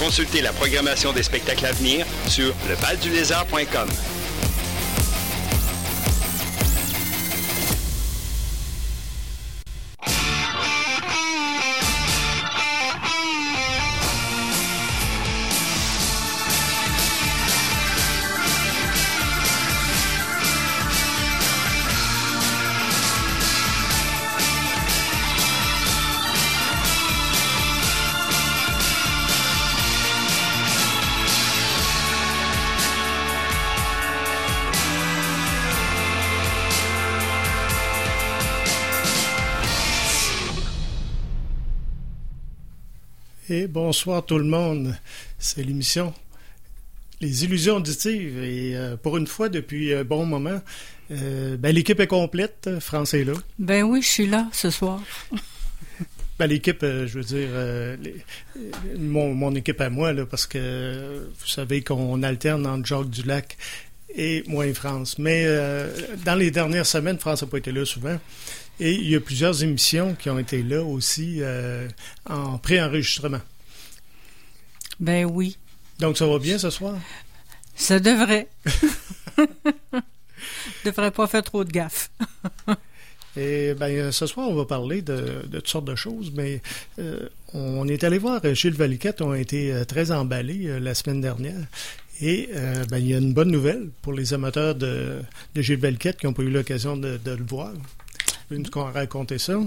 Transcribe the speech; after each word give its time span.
Consultez 0.00 0.42
la 0.42 0.52
programmation 0.52 1.12
des 1.12 1.22
spectacles 1.22 1.66
à 1.66 1.72
venir 1.72 2.06
sur 2.28 2.54
levaldulézard.com. 2.68 3.88
Et 43.58 43.66
bonsoir 43.66 44.24
tout 44.24 44.38
le 44.38 44.44
monde. 44.44 44.94
C'est 45.40 45.64
l'émission 45.64 46.14
Les 47.20 47.42
Illusions 47.42 47.78
auditives. 47.78 48.38
Et 48.44 48.76
euh, 48.76 48.96
pour 48.96 49.16
une 49.16 49.26
fois, 49.26 49.48
depuis 49.48 49.92
un 49.92 50.04
bon 50.04 50.24
moment, 50.26 50.60
euh, 51.10 51.56
ben, 51.56 51.74
l'équipe 51.74 51.98
est 51.98 52.06
complète. 52.06 52.70
France 52.78 53.14
est 53.14 53.24
là. 53.24 53.32
Ben 53.58 53.82
oui, 53.82 54.00
je 54.00 54.06
suis 54.06 54.26
là 54.28 54.46
ce 54.52 54.70
soir. 54.70 55.02
Ben, 56.38 56.46
l'équipe, 56.46 56.84
euh, 56.84 57.08
je 57.08 57.18
veux 57.18 57.24
dire, 57.24 57.48
mon, 58.96 59.34
mon, 59.34 59.52
équipe 59.56 59.80
à 59.80 59.90
moi, 59.90 60.12
là, 60.12 60.24
parce 60.24 60.46
que 60.46 61.28
vous 61.36 61.48
savez 61.48 61.82
qu'on 61.82 62.22
alterne 62.22 62.64
entre 62.64 62.86
Jacques 62.86 63.10
Dulac 63.10 63.56
et 64.14 64.44
moi 64.46 64.68
et 64.68 64.72
France. 64.72 65.18
Mais 65.18 65.44
dans 66.24 66.36
les 66.36 66.52
dernières 66.52 66.86
semaines, 66.86 67.18
France 67.18 67.42
n'a 67.42 67.48
pas 67.48 67.58
été 67.58 67.72
là 67.72 67.84
souvent. 67.84 68.20
Et 68.78 68.92
il 68.92 69.10
y 69.10 69.16
a 69.16 69.20
plusieurs 69.20 69.64
émissions 69.64 70.14
qui 70.14 70.30
ont 70.30 70.38
été 70.38 70.62
là 70.62 70.84
aussi 70.84 71.40
en 72.24 72.58
pré-enregistrement. 72.58 73.40
Ben 75.00 75.24
oui. 75.24 75.58
Donc 75.98 76.16
ça 76.16 76.26
va 76.26 76.38
bien 76.38 76.58
ce 76.58 76.70
soir? 76.70 76.96
Ça 77.74 78.00
devrait. 78.00 78.48
devrait 80.84 81.10
pas 81.10 81.26
faire 81.26 81.42
trop 81.42 81.64
de 81.64 81.70
gaffe. 81.70 82.10
Et 83.36 83.74
ben, 83.74 84.10
ce 84.10 84.26
soir, 84.26 84.48
on 84.48 84.54
va 84.54 84.64
parler 84.64 85.00
de, 85.00 85.44
toutes 85.52 85.68
sortes 85.68 85.84
de 85.84 85.94
choses, 85.94 86.32
mais 86.34 86.60
euh, 86.98 87.28
on 87.54 87.86
est 87.86 88.02
allé 88.02 88.18
voir 88.18 88.40
Gilles 88.54 88.74
Valiquette, 88.74 89.22
on 89.22 89.30
a 89.30 89.38
été 89.38 89.72
euh, 89.72 89.84
très 89.84 90.10
emballés 90.10 90.80
la 90.80 90.94
semaine 90.94 91.20
dernière. 91.20 91.60
Et 92.20 92.48
ben, 92.90 92.98
il 92.98 93.06
y 93.06 93.14
a 93.14 93.18
une 93.18 93.32
bonne 93.32 93.52
nouvelle 93.52 93.90
pour 94.02 94.12
les 94.12 94.34
amateurs 94.34 94.74
de, 94.74 95.20
Gilles 95.54 95.78
Valiquette 95.78 96.18
qui 96.18 96.26
n'ont 96.26 96.32
pas 96.32 96.42
eu 96.42 96.50
l'occasion 96.50 96.96
de, 96.96 97.20
le 97.24 97.44
voir 97.44 97.70
peux 98.48 98.56
nous 98.56 98.82
raconter 98.82 99.38
ça? 99.38 99.58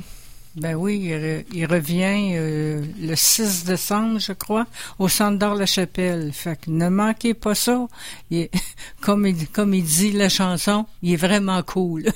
Ben 0.55 0.75
oui, 0.75 1.13
il, 1.53 1.65
revient 1.65 2.33
euh, 2.35 2.83
le 2.99 3.15
6 3.15 3.63
décembre, 3.63 4.19
je 4.19 4.33
crois, 4.33 4.67
au 4.99 5.07
Centre 5.07 5.37
d'Art 5.37 5.55
La 5.55 5.65
Chapelle. 5.65 6.33
Fait 6.33 6.59
que 6.59 6.69
ne 6.69 6.89
manquez 6.89 7.33
pas 7.33 7.55
ça. 7.55 7.87
comme, 9.01 9.25
il, 9.25 9.47
comme 9.47 9.73
il 9.73 9.83
dit 9.83 10.11
la 10.11 10.27
chanson, 10.27 10.85
il 11.01 11.13
est 11.13 11.17
vraiment 11.17 11.63
cool. 11.63 12.11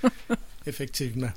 Effectivement. 0.66 1.30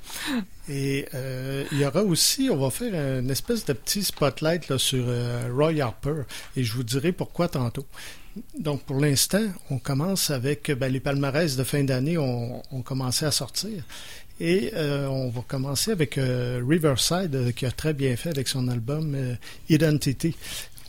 Et 0.69 1.07
euh, 1.15 1.65
il 1.71 1.79
y 1.79 1.85
aura 1.85 2.03
aussi, 2.03 2.49
on 2.51 2.57
va 2.57 2.69
faire 2.69 2.93
une 3.19 3.31
espèce 3.31 3.65
de 3.65 3.73
petit 3.73 4.03
spotlight 4.03 4.67
là, 4.69 4.77
sur 4.77 5.05
euh, 5.07 5.49
Roy 5.51 5.81
Harper, 5.81 6.23
et 6.55 6.63
je 6.63 6.73
vous 6.73 6.83
dirai 6.83 7.11
pourquoi 7.11 7.47
tantôt. 7.47 7.85
Donc, 8.59 8.83
pour 8.83 8.99
l'instant, 8.99 9.45
on 9.69 9.79
commence 9.79 10.29
avec 10.29 10.69
ben, 10.71 10.91
les 10.91 10.99
palmarès 10.99 11.55
de 11.55 11.63
fin 11.63 11.83
d'année 11.83 12.17
ont, 12.17 12.61
ont 12.71 12.81
commencé 12.81 13.25
à 13.25 13.31
sortir. 13.31 13.83
Et 14.39 14.71
euh, 14.73 15.07
on 15.07 15.29
va 15.29 15.41
commencer 15.47 15.91
avec 15.91 16.17
euh, 16.17 16.61
Riverside, 16.67 17.35
euh, 17.35 17.51
qui 17.51 17.65
a 17.65 17.71
très 17.71 17.93
bien 17.93 18.15
fait 18.17 18.29
avec 18.29 18.47
son 18.47 18.67
album 18.67 19.15
euh, 19.15 19.35
Identity. 19.69 20.35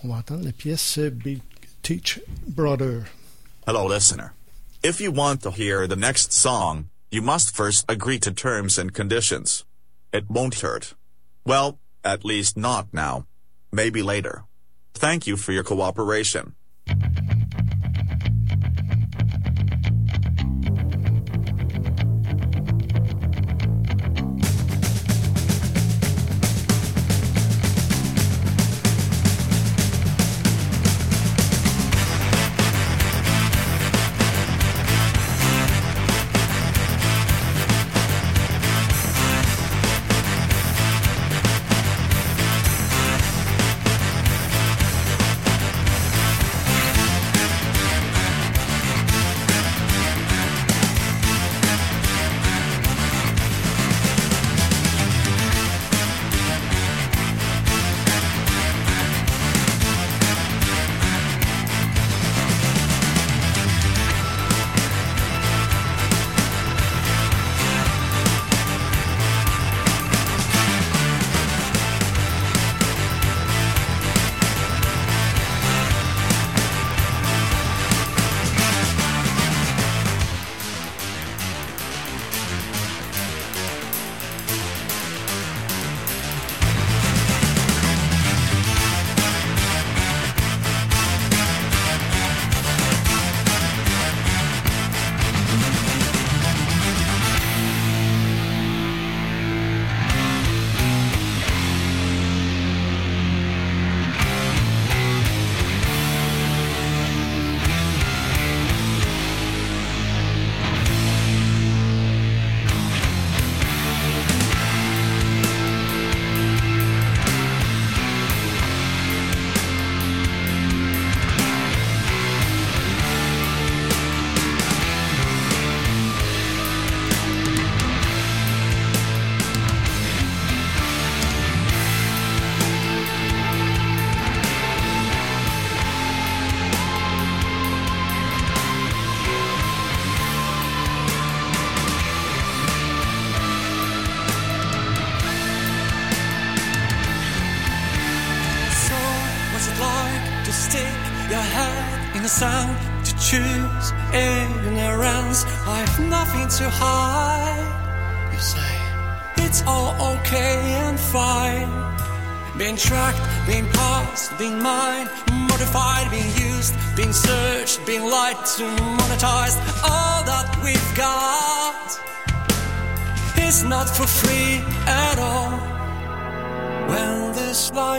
On 0.02 0.08
va 0.08 0.16
entendre 0.16 0.44
la 0.44 0.52
pièce 0.52 0.98
euh, 0.98 1.10
Big 1.10 1.40
Teach 1.82 2.20
Brother. 2.48 3.04
Hello, 3.66 3.88
listener. 3.88 4.32
If 4.82 5.00
you 5.00 5.12
want 5.12 5.42
to 5.42 5.50
hear 5.50 5.86
the 5.86 5.96
next 5.96 6.32
song, 6.32 6.88
you 7.10 7.22
must 7.22 7.54
first 7.54 7.84
agree 7.88 8.18
to 8.18 8.32
terms 8.32 8.78
and 8.78 8.92
conditions. 8.92 9.64
It 10.12 10.28
won't 10.28 10.60
hurt. 10.60 10.94
Well, 11.44 11.78
at 12.04 12.24
least 12.24 12.56
not 12.56 12.88
now. 12.92 13.26
Maybe 13.72 14.02
later. 14.02 14.44
Thank 14.94 15.26
you 15.26 15.36
for 15.36 15.52
your 15.52 15.64
cooperation. 15.64 16.54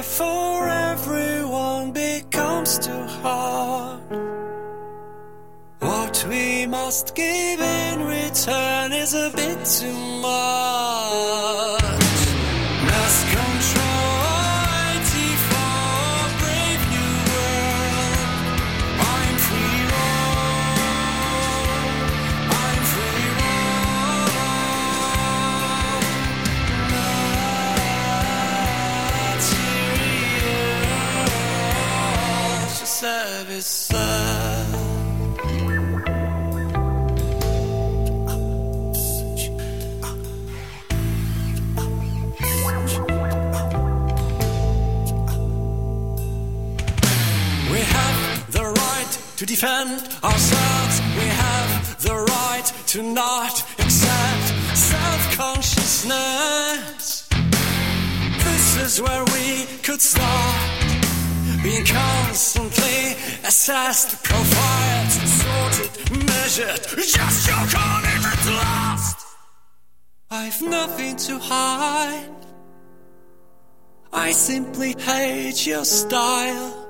For 0.07 0.68
everyone 0.68 1.92
becomes 1.92 2.80
too 2.80 3.04
hard, 3.21 4.01
what 5.80 6.25
we 6.30 6.65
must 6.65 7.13
give 7.15 7.59
in 7.59 8.00
return 8.06 8.94
is 8.94 9.13
a 9.13 9.31
bit 9.36 9.65
too 9.65 9.94
much. 9.94 10.17
Defend 49.59 50.01
ourselves. 50.24 51.01
We 51.18 51.25
have 51.25 52.01
the 52.04 52.13
right 52.13 52.71
to 52.86 53.01
not 53.01 53.63
accept 53.80 54.48
self 54.77 55.36
consciousness. 55.36 57.27
This 58.45 58.77
is 58.86 59.01
where 59.01 59.25
we 59.25 59.65
could 59.81 60.00
start. 60.00 60.62
Being 61.63 61.86
constantly 61.86 63.15
assessed, 63.44 64.24
profiled, 64.24 65.12
sorted, 65.42 65.89
measured. 66.27 66.81
Just 66.95 67.48
your 67.48 67.65
it 67.65 68.45
lost. 68.62 69.25
I've 70.30 70.62
nothing 70.62 71.15
to 71.15 71.39
hide. 71.39 72.30
I 74.13 74.31
simply 74.33 74.94
hate 75.00 75.65
your 75.65 75.83
style. 75.83 76.87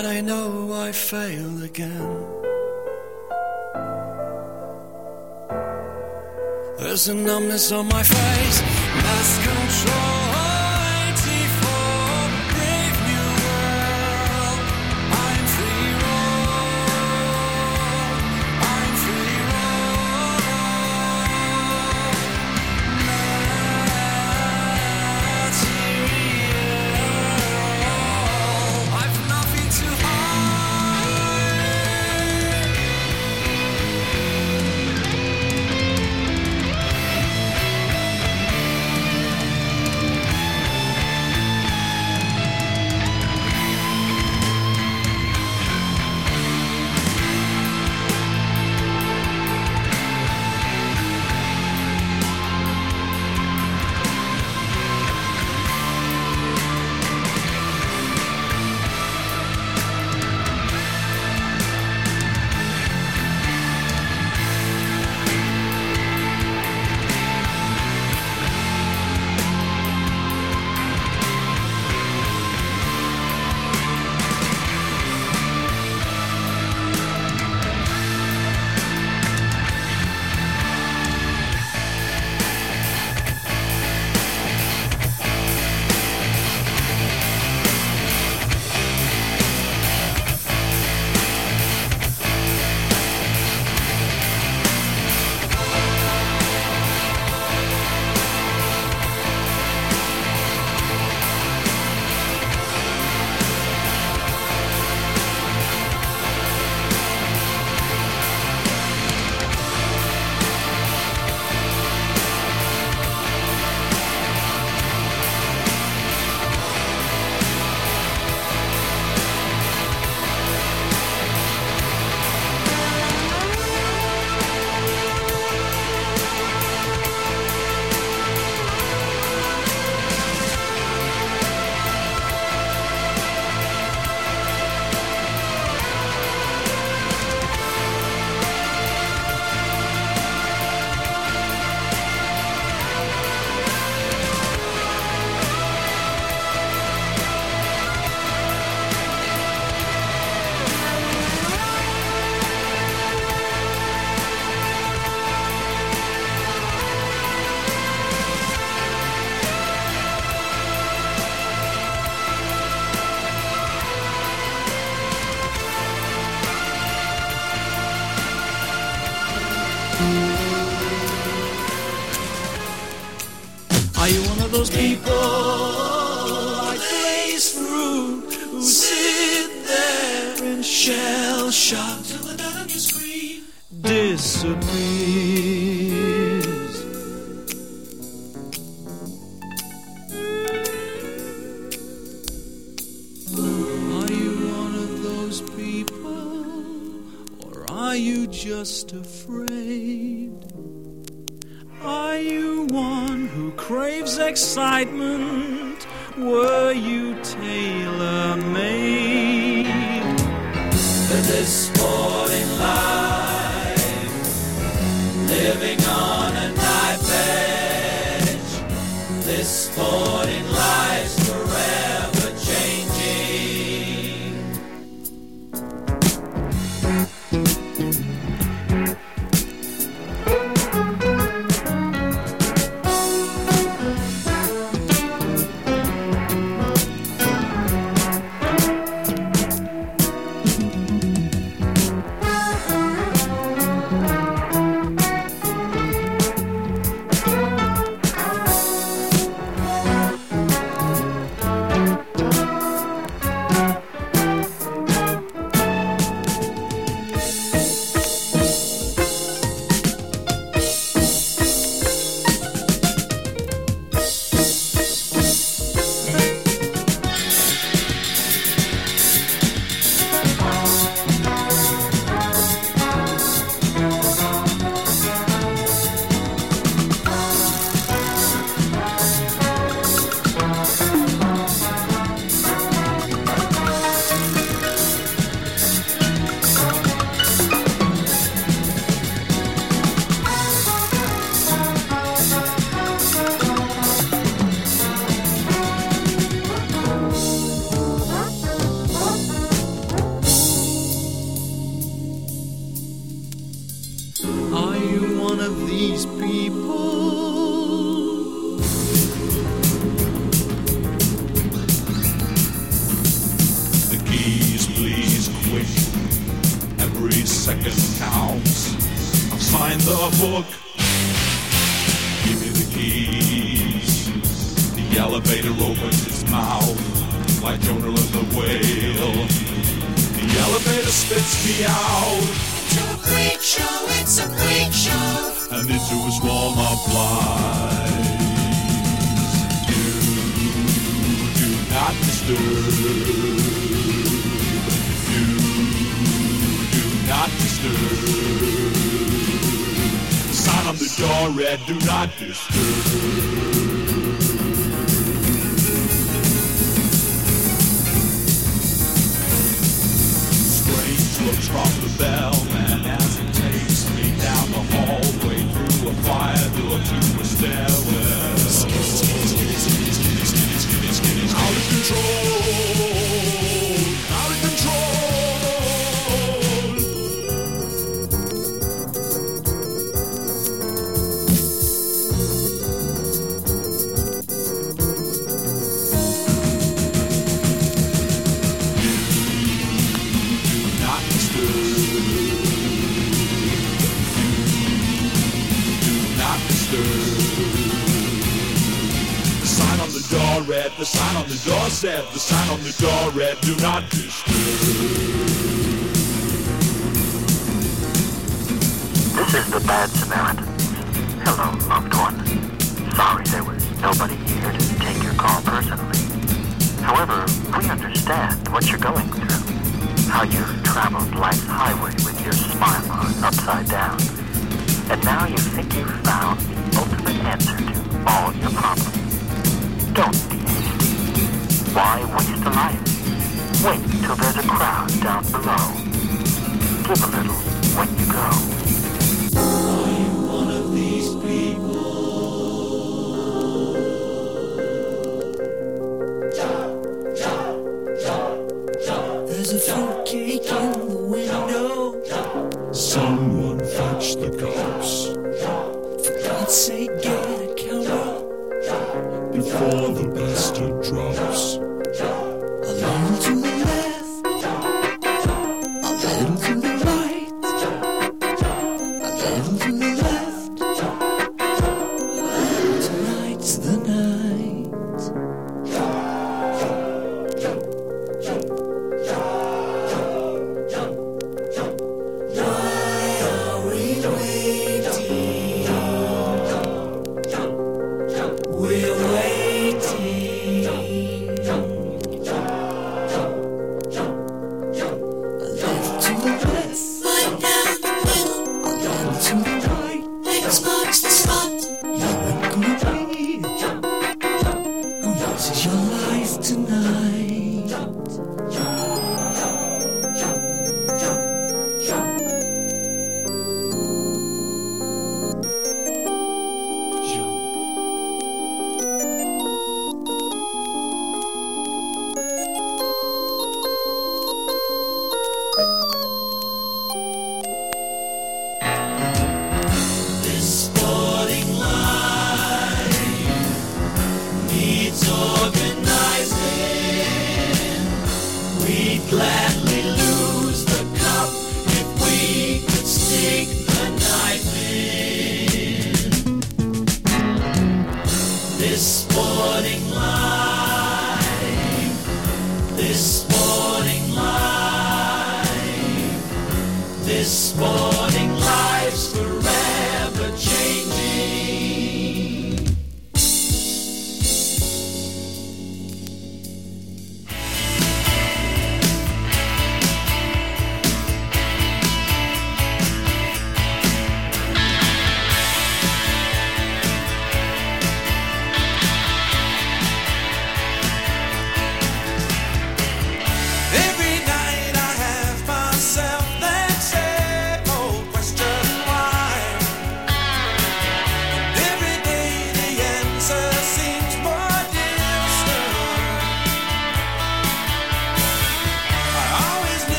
But 0.00 0.08
I 0.08 0.22
know 0.22 0.72
I 0.72 0.92
failed 0.92 1.62
again. 1.62 2.24
There's 6.78 7.08
a 7.08 7.14
numbness 7.14 7.70
on 7.70 7.86
my 7.86 8.02
face, 8.02 8.62
mass 8.62 9.30
control. 9.44 10.19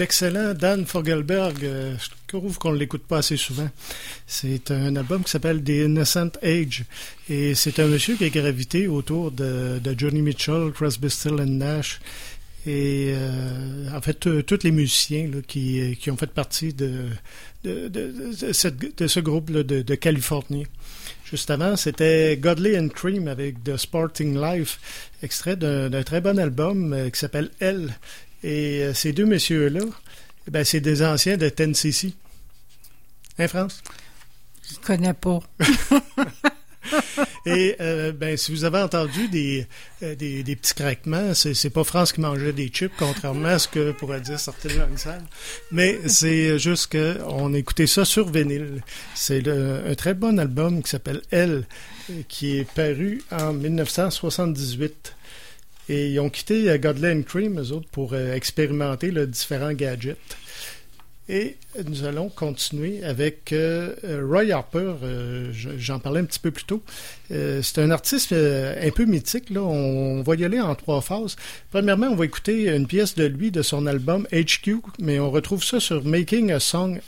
l'excellent 0.00 0.54
Dan 0.54 0.86
Fogelberg. 0.86 1.62
Euh, 1.62 1.94
je 1.98 2.08
trouve 2.26 2.58
qu'on 2.58 2.72
ne 2.72 2.78
l'écoute 2.78 3.02
pas 3.02 3.18
assez 3.18 3.36
souvent. 3.36 3.68
C'est 4.26 4.70
un 4.70 4.96
album 4.96 5.22
qui 5.22 5.30
s'appelle 5.30 5.62
The 5.62 5.84
Innocent 5.86 6.32
Age. 6.42 6.84
Et 7.28 7.54
c'est 7.54 7.78
un 7.78 7.86
monsieur 7.86 8.16
qui 8.16 8.24
a 8.24 8.30
gravité 8.30 8.88
autour 8.88 9.30
de, 9.30 9.78
de 9.78 9.94
Johnny 9.96 10.22
Mitchell, 10.22 10.72
Crosby, 10.74 11.10
Still 11.10 11.34
and 11.34 11.58
Nash. 11.64 12.00
Et 12.66 13.12
euh, 13.14 13.94
en 13.94 14.00
fait, 14.00 14.26
euh, 14.26 14.42
tous 14.42 14.64
les 14.64 14.70
musiciens 14.70 15.30
qui, 15.46 15.96
qui, 16.00 16.10
ont 16.10 16.16
fait 16.16 16.30
partie 16.30 16.72
de, 16.72 17.06
de, 17.64 17.88
de 17.88 19.06
ce 19.06 19.20
groupe 19.20 19.50
de, 19.50 19.94
Californie. 19.94 20.66
Juste 21.24 21.50
avant, 21.50 21.76
c'était 21.76 22.36
Godley 22.38 22.78
and 22.78 22.88
Cream 22.88 23.28
avec 23.28 23.62
The 23.64 23.76
Sporting 23.76 24.40
Life, 24.40 24.80
extrait 25.22 25.56
d'un 25.56 26.02
très 26.02 26.20
bon 26.20 26.38
album 26.38 26.96
qui 27.12 27.18
s'appelle 27.18 27.50
Elle, 27.60 27.94
et 28.42 28.82
euh, 28.82 28.94
ces 28.94 29.12
deux 29.12 29.26
messieurs-là, 29.26 29.80
eh 30.48 30.50
ben, 30.50 30.64
c'est 30.64 30.80
des 30.80 31.02
anciens 31.02 31.36
de 31.36 31.48
TNCC. 31.48 32.14
Hein, 33.38 33.48
France? 33.48 33.82
Je 34.68 34.74
ne 34.78 34.84
connais 34.84 35.14
pas. 35.14 35.40
Et 37.46 37.76
euh, 37.80 38.12
ben, 38.12 38.36
si 38.36 38.52
vous 38.52 38.64
avez 38.64 38.78
entendu 38.78 39.28
euh, 40.02 40.14
des, 40.14 40.42
des, 40.42 40.56
petits 40.56 40.74
craquements, 40.74 41.34
c'est, 41.34 41.54
c'est 41.54 41.70
pas 41.70 41.84
France 41.84 42.12
qui 42.12 42.20
mangeait 42.20 42.52
des 42.52 42.68
chips, 42.68 42.92
contrairement 42.98 43.48
à 43.48 43.58
ce 43.58 43.68
que 43.68 43.92
pourrait 43.92 44.20
dire 44.20 44.40
certaines 44.40 44.78
langues 44.78 44.96
sales. 44.96 45.24
Mais 45.70 45.98
c'est 46.06 46.58
juste 46.58 46.92
qu'on 46.92 47.54
écoutait 47.54 47.86
ça 47.86 48.04
sur 48.04 48.30
vinyle. 48.30 48.82
C'est 49.14 49.46
un 49.48 49.94
très 49.94 50.14
bon 50.14 50.38
album 50.38 50.82
qui 50.82 50.90
s'appelle 50.90 51.22
Elle, 51.30 51.66
qui 52.28 52.58
est 52.58 52.70
paru 52.72 53.22
en 53.30 53.52
1978. 53.52 55.14
Et 55.90 56.10
ils 56.10 56.20
ont 56.20 56.30
quitté 56.30 56.70
euh, 56.70 56.78
Godley 56.78 57.12
and 57.12 57.22
Cream, 57.22 57.58
eux 57.58 57.72
autres, 57.72 57.88
pour 57.90 58.12
euh, 58.12 58.32
expérimenter 58.32 59.10
le 59.10 59.26
différents 59.26 59.72
gadgets. 59.72 60.16
Et 61.28 61.56
nous 61.86 62.02
allons 62.04 62.28
continuer 62.28 63.04
avec 63.04 63.52
euh, 63.52 63.94
Roy 64.28 64.50
Harper. 64.50 64.94
euh, 65.04 65.50
je- 65.52 65.78
J'en 65.78 66.00
parlais 66.00 66.18
un 66.20 66.24
petit 66.24 66.40
peu 66.40 66.50
plus 66.50 66.64
tôt. 66.64 66.82
Euh, 67.30 67.62
c'est 67.62 67.78
un 67.80 67.92
artiste 67.92 68.32
un 68.32 68.90
peu 68.90 69.04
mythique. 69.04 69.48
Là. 69.50 69.62
On 69.62 70.22
va 70.22 70.34
y 70.34 70.44
aller 70.44 70.58
en 70.58 70.74
trois 70.74 71.00
phases. 71.00 71.36
Premièrement, 71.70 72.08
on 72.08 72.16
va 72.16 72.24
écouter 72.24 72.68
une 72.74 72.88
pièce 72.88 73.14
de 73.14 73.26
lui, 73.26 73.52
de 73.52 73.62
son 73.62 73.86
album 73.86 74.26
HQ, 74.32 74.78
mais 74.98 75.20
on 75.20 75.30
retrouve 75.30 75.62
ça 75.62 75.78
sur 75.78 76.04
Making 76.04 76.50
a 76.50 76.58
Song 76.58 77.00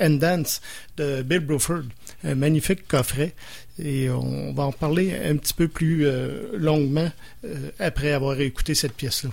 and 0.00 0.10
Dance 0.18 0.60
de 0.96 1.22
Bill 1.22 1.38
Bruford. 1.40 1.84
Un 2.24 2.34
magnifique 2.34 2.88
coffret. 2.88 3.34
Et 3.80 4.10
on 4.10 4.52
va 4.52 4.64
en 4.64 4.72
parler 4.72 5.14
un 5.24 5.36
petit 5.36 5.54
peu 5.54 5.68
plus 5.68 6.06
longuement 6.54 7.10
après 7.78 8.12
avoir 8.12 8.40
écouté 8.40 8.74
cette 8.74 8.94
pièce-là. 8.94 9.30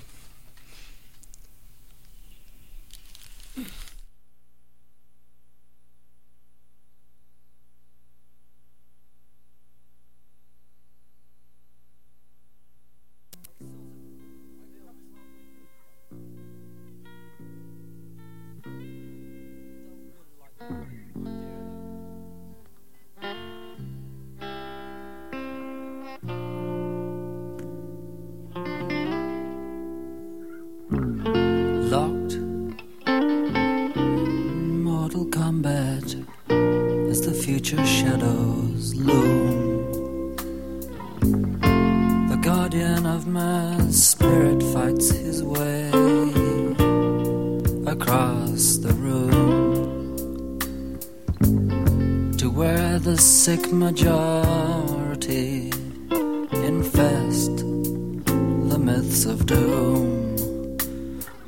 Future 37.71 37.85
shadows 37.85 38.95
loom. 38.95 40.35
The 42.27 42.39
guardian 42.41 43.05
of 43.05 43.27
man's 43.27 44.09
spirit 44.09 44.61
fights 44.73 45.11
his 45.11 45.43
way 45.43 45.89
across 47.87 48.77
the 48.77 48.93
room 48.93 50.17
to 52.37 52.49
where 52.49 52.97
the 52.99 53.17
sick 53.17 53.71
majority 53.71 55.71
infest 56.51 57.57
the 58.71 58.79
myths 58.79 59.25
of 59.25 59.45
doom 59.45 60.35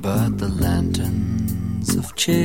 but 0.00 0.38
the 0.38 0.48
lanterns 0.48 1.94
of 1.96 2.14
children 2.16 2.44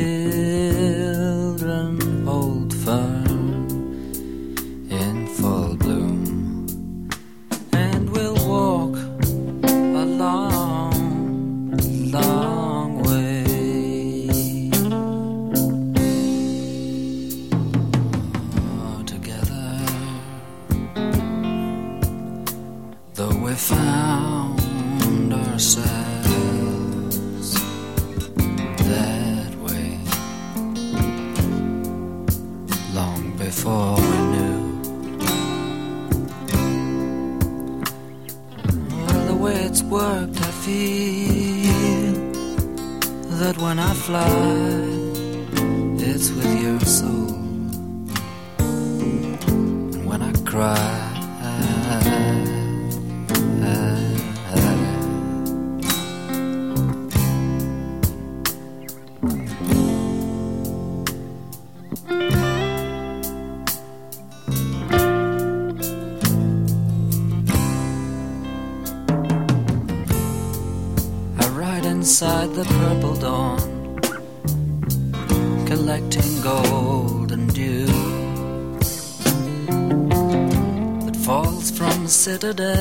today. 82.39 82.78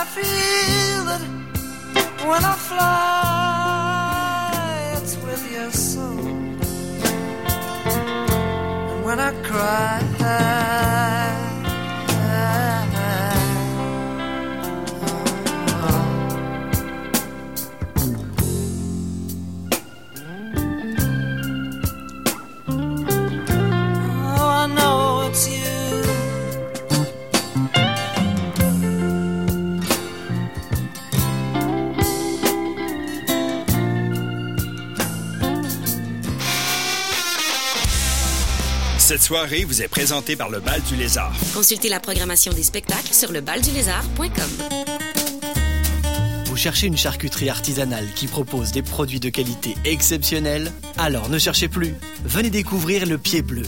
I 0.00 0.04
feel 0.04 1.04
that 1.10 1.22
when 2.28 2.44
I 2.44 2.54
fly, 2.70 3.72
it's 4.96 5.16
with 5.16 5.42
your 5.52 5.72
soul. 5.72 6.26
And 8.90 9.04
when 9.04 9.18
I 9.18 9.32
cry, 9.42 10.00
Cette 39.18 39.26
soirée 39.26 39.64
vous 39.64 39.82
est 39.82 39.88
présentée 39.88 40.36
par 40.36 40.48
le 40.48 40.60
Bal 40.60 40.80
du 40.82 40.94
Lézard. 40.94 41.32
Consultez 41.52 41.88
la 41.88 41.98
programmation 41.98 42.52
des 42.52 42.62
spectacles 42.62 43.12
sur 43.12 43.32
lebaldulézard.com. 43.32 44.50
Vous 46.44 46.56
cherchez 46.56 46.86
une 46.86 46.96
charcuterie 46.96 47.50
artisanale 47.50 48.06
qui 48.14 48.28
propose 48.28 48.70
des 48.70 48.82
produits 48.82 49.18
de 49.18 49.28
qualité 49.28 49.74
exceptionnelle 49.84 50.70
Alors 50.98 51.28
ne 51.30 51.38
cherchez 51.38 51.66
plus. 51.66 51.96
Venez 52.26 52.50
découvrir 52.50 53.06
le 53.06 53.18
Pied 53.18 53.42
Bleu. 53.42 53.64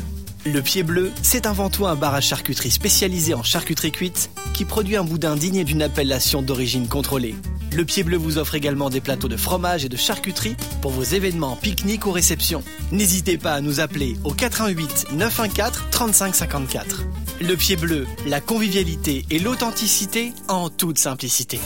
Le 0.47 0.63
Pied 0.63 0.85
Bleu, 0.85 1.11
c'est 1.21 1.47
avant 1.47 1.69
tout 1.69 1.85
un 1.85 1.97
bar 1.97 2.15
à 2.15 2.21
charcuterie 2.21 2.71
spécialisé 2.71 3.35
en 3.35 3.43
charcuterie 3.43 3.91
cuite 3.91 4.31
qui 4.55 4.65
produit 4.65 4.97
un 4.97 5.05
boudin 5.05 5.35
digne 5.35 5.65
d'une 5.65 5.83
appellation 5.83 6.43
d'origine 6.43 6.87
contrôlée. 6.87 7.35
Le 7.73 7.85
Pied 7.85 8.03
Bleu 8.03 8.17
vous 8.17 8.39
offre 8.39 8.57
également 8.57 8.91
des 8.91 9.01
plateaux 9.01 9.29
de 9.29 9.37
fromage 9.37 9.85
et 9.85 9.89
de 9.89 9.97
charcuterie 9.97 10.57
pour 10.83 10.91
vos 10.91 11.05
événements, 11.05 11.57
pique-niques 11.57 12.07
ou 12.07 12.11
réceptions. 12.11 12.65
N'hésitez 12.91 13.39
pas 13.39 13.55
à 13.55 13.61
nous 13.61 13.79
appeler 13.81 14.17
au 14.25 14.33
88 14.33 15.13
914 15.13 15.85
35 15.91 16.35
54. 16.35 17.05
Le 17.41 17.55
Pied 17.55 17.77
Bleu, 17.77 18.07
la 18.27 18.41
convivialité 18.41 19.25
et 19.31 19.39
l'authenticité 19.39 20.33
en 20.49 20.69
toute 20.69 20.99
simplicité. 20.99 21.61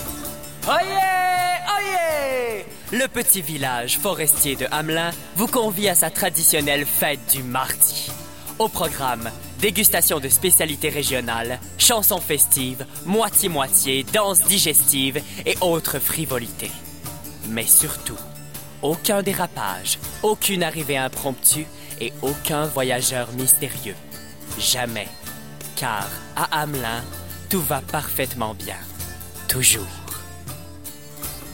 Oyez 0.69 0.85
Oyez 1.79 2.65
Le 2.93 3.09
petit 3.09 3.41
village 3.41 3.99
forestier 3.99 4.57
de 4.57 4.67
Hamelin 4.71 5.11
vous 5.37 5.47
convie 5.47 5.89
à 5.89 5.95
sa 5.95 6.11
traditionnelle 6.11 6.85
fête 6.85 7.21
du 7.33 7.43
mardi. 7.43 8.11
Au 8.59 8.69
programme, 8.69 9.31
dégustation 9.61 10.21
de 10.21 10.29
spécialités 10.29 10.89
régionales, 10.89 11.59
chansons 11.79 12.21
festives, 12.21 12.87
moitié-moitié, 13.05 14.05
danse 14.13 14.43
digestive 14.43 15.23
et 15.47 15.57
autres 15.61 15.99
frivolités. 15.99 16.71
Mais 17.49 17.67
surtout, 17.67 18.19
aucun 18.83 19.23
dérapage, 19.23 19.99
aucune 20.23 20.63
arrivée 20.63 20.97
impromptue 20.97 21.67
et 22.01 22.13
aucun 22.23 22.67
voyageur 22.67 23.29
mystérieux. 23.33 23.97
Jamais. 24.59 25.09
Car 25.77 26.09
à 26.37 26.61
Hamelin, 26.61 27.03
tout 27.49 27.63
va 27.63 27.81
parfaitement 27.81 28.55
bien. 28.55 28.77
Toujours. 29.49 29.87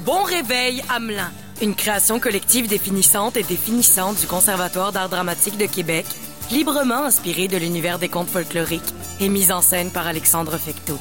Bon 0.05 0.23
réveil, 0.25 0.83
Hamelin. 0.89 1.31
Une 1.63 1.75
création 1.75 2.19
collective 2.19 2.69
définissante 2.69 3.37
et 3.37 3.43
définissante 3.43 4.19
du 4.19 4.27
Conservatoire 4.27 4.93
d'art 4.93 5.11
dramatique 5.11 5.59
de 5.59 5.67
Québec, 5.67 6.07
librement 6.51 7.05
inspirée 7.05 7.49
de 7.49 7.57
l'univers 7.57 7.99
des 7.99 8.09
contes 8.09 8.29
folkloriques 8.29 8.95
et 9.21 9.29
mise 9.29 9.53
en 9.53 9.61
scène 9.61 9.91
par 9.91 10.07
Alexandre 10.07 10.57
Fecteau. 10.59 10.99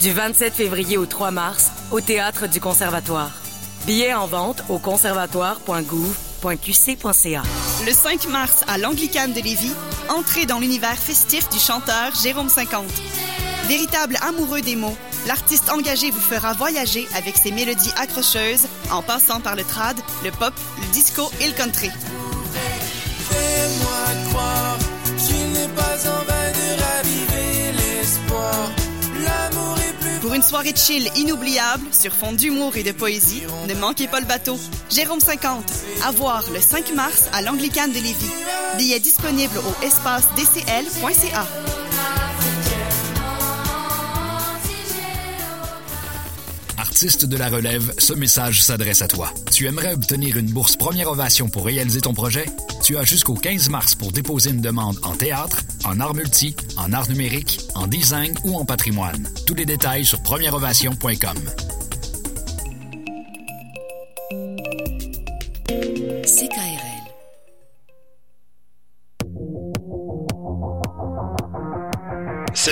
Du 0.00 0.12
27 0.12 0.54
février 0.54 0.96
au 0.96 1.06
3 1.06 1.30
mars, 1.30 1.70
au 1.90 2.00
Théâtre 2.00 2.48
du 2.48 2.60
Conservatoire. 2.60 3.30
Billets 3.86 4.14
en 4.14 4.26
vente 4.26 4.64
au 4.68 4.78
conservatoire.gouv.qc.ca. 4.78 7.42
Le 7.86 7.92
5 7.92 8.28
mars, 8.28 8.64
à 8.68 8.78
l'Anglicane 8.78 9.32
de 9.32 9.40
Lévis, 9.40 9.72
entrez 10.08 10.46
dans 10.46 10.58
l'univers 10.58 10.96
festif 10.96 11.48
du 11.50 11.58
chanteur 11.58 12.14
Jérôme 12.22 12.48
50. 12.48 12.84
Véritable 13.66 14.16
amoureux 14.26 14.60
des 14.60 14.76
mots, 14.76 14.96
l'artiste 15.26 15.70
engagé 15.70 16.10
vous 16.10 16.20
fera 16.20 16.52
voyager 16.52 17.08
avec 17.16 17.36
ses 17.36 17.50
mélodies 17.50 17.92
accrocheuses 17.96 18.66
en 18.90 19.02
passant 19.02 19.40
par 19.40 19.56
le 19.56 19.64
trad, 19.64 19.96
le 20.22 20.30
pop, 20.30 20.52
le 20.80 20.86
disco 20.92 21.30
et 21.40 21.46
le 21.46 21.54
country. 21.54 21.90
Une 30.34 30.42
soirée 30.42 30.74
chill 30.74 31.08
inoubliable 31.16 31.86
sur 31.92 32.12
fond 32.12 32.32
d'humour 32.32 32.76
et 32.76 32.82
de 32.82 32.90
poésie, 32.90 33.42
ne 33.68 33.74
manquez 33.74 34.08
pas 34.08 34.18
le 34.18 34.26
bateau. 34.26 34.58
Jérôme 34.90 35.20
50, 35.20 35.64
à 36.04 36.10
voir 36.10 36.44
le 36.52 36.60
5 36.60 36.92
mars 36.94 37.28
à 37.32 37.40
l'Anglicane 37.40 37.92
de 37.92 37.98
Lévis. 37.98 38.30
Billets 38.76 39.00
disponibles 39.00 39.58
au 39.58 39.84
espace 39.84 40.24
dcl.ca. 40.36 41.46
Artiste 46.84 47.24
de 47.24 47.38
la 47.38 47.48
relève, 47.48 47.94
ce 47.96 48.12
message 48.12 48.60
s'adresse 48.62 49.00
à 49.00 49.08
toi. 49.08 49.32
Tu 49.50 49.66
aimerais 49.66 49.94
obtenir 49.94 50.36
une 50.36 50.50
bourse 50.50 50.76
première 50.76 51.10
ovation 51.10 51.48
pour 51.48 51.64
réaliser 51.64 52.02
ton 52.02 52.12
projet? 52.12 52.44
Tu 52.82 52.98
as 52.98 53.04
jusqu'au 53.04 53.32
15 53.32 53.70
mars 53.70 53.94
pour 53.94 54.12
déposer 54.12 54.50
une 54.50 54.60
demande 54.60 54.98
en 55.02 55.14
théâtre, 55.14 55.62
en 55.86 55.98
art 55.98 56.14
multi, 56.14 56.54
en 56.76 56.92
art 56.92 57.08
numérique, 57.08 57.58
en 57.74 57.86
design 57.86 58.34
ou 58.44 58.56
en 58.56 58.66
patrimoine. 58.66 59.26
Tous 59.46 59.54
les 59.54 59.64
détails 59.64 60.04
sur 60.04 60.22
premièreovation.com. 60.22 61.38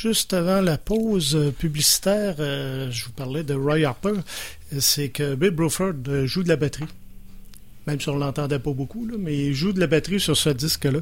Juste 0.00 0.32
avant 0.32 0.60
la 0.60 0.78
pause 0.78 1.34
euh, 1.34 1.50
publicitaire, 1.50 2.36
euh, 2.38 2.88
je 2.88 3.06
vous 3.06 3.10
parlais 3.10 3.42
de 3.42 3.54
Roy 3.54 3.82
Harper. 3.82 4.12
C'est 4.78 5.08
que 5.08 5.34
Bill 5.34 5.50
Bruford 5.50 5.94
euh, 6.06 6.24
joue 6.24 6.44
de 6.44 6.48
la 6.48 6.54
batterie. 6.54 6.86
Même 7.88 8.00
si 8.00 8.08
on 8.08 8.14
ne 8.14 8.20
l'entendait 8.20 8.60
pas 8.60 8.70
beaucoup, 8.70 9.04
là, 9.06 9.16
mais 9.18 9.36
il 9.36 9.54
joue 9.54 9.72
de 9.72 9.80
la 9.80 9.88
batterie 9.88 10.20
sur 10.20 10.36
ce 10.36 10.50
disque-là. 10.50 11.00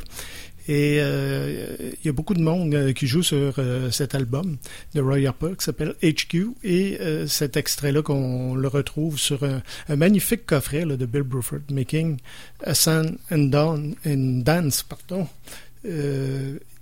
Et 0.67 0.97
il 0.97 2.05
y 2.05 2.09
a 2.09 2.13
beaucoup 2.13 2.35
de 2.35 2.41
monde 2.41 2.93
qui 2.95 3.07
joue 3.07 3.23
sur 3.23 3.55
cet 3.93 4.17
album 4.17 4.57
de 4.95 5.01
Roy 5.01 5.27
Harper 5.27 5.53
qui 5.57 5.65
s'appelle 5.65 5.95
HQ. 6.03 6.55
Et 6.65 6.99
cet 7.29 7.57
extrait-là, 7.57 8.03
qu'on 8.03 8.57
le 8.57 8.67
retrouve 8.67 9.17
sur 9.17 9.45
un, 9.45 9.63
magnifique 9.97 10.45
coffret 10.45 10.85
de 10.85 11.07
Bill 11.07 11.23
Bruford, 11.23 11.61
Making 11.71 12.19
a 12.65 12.75
Sun 12.75 13.17
and, 13.31 13.51
Dawn, 13.51 13.95
and 14.05 14.43
Dance. 14.45 14.83
Pardon. 14.83 15.29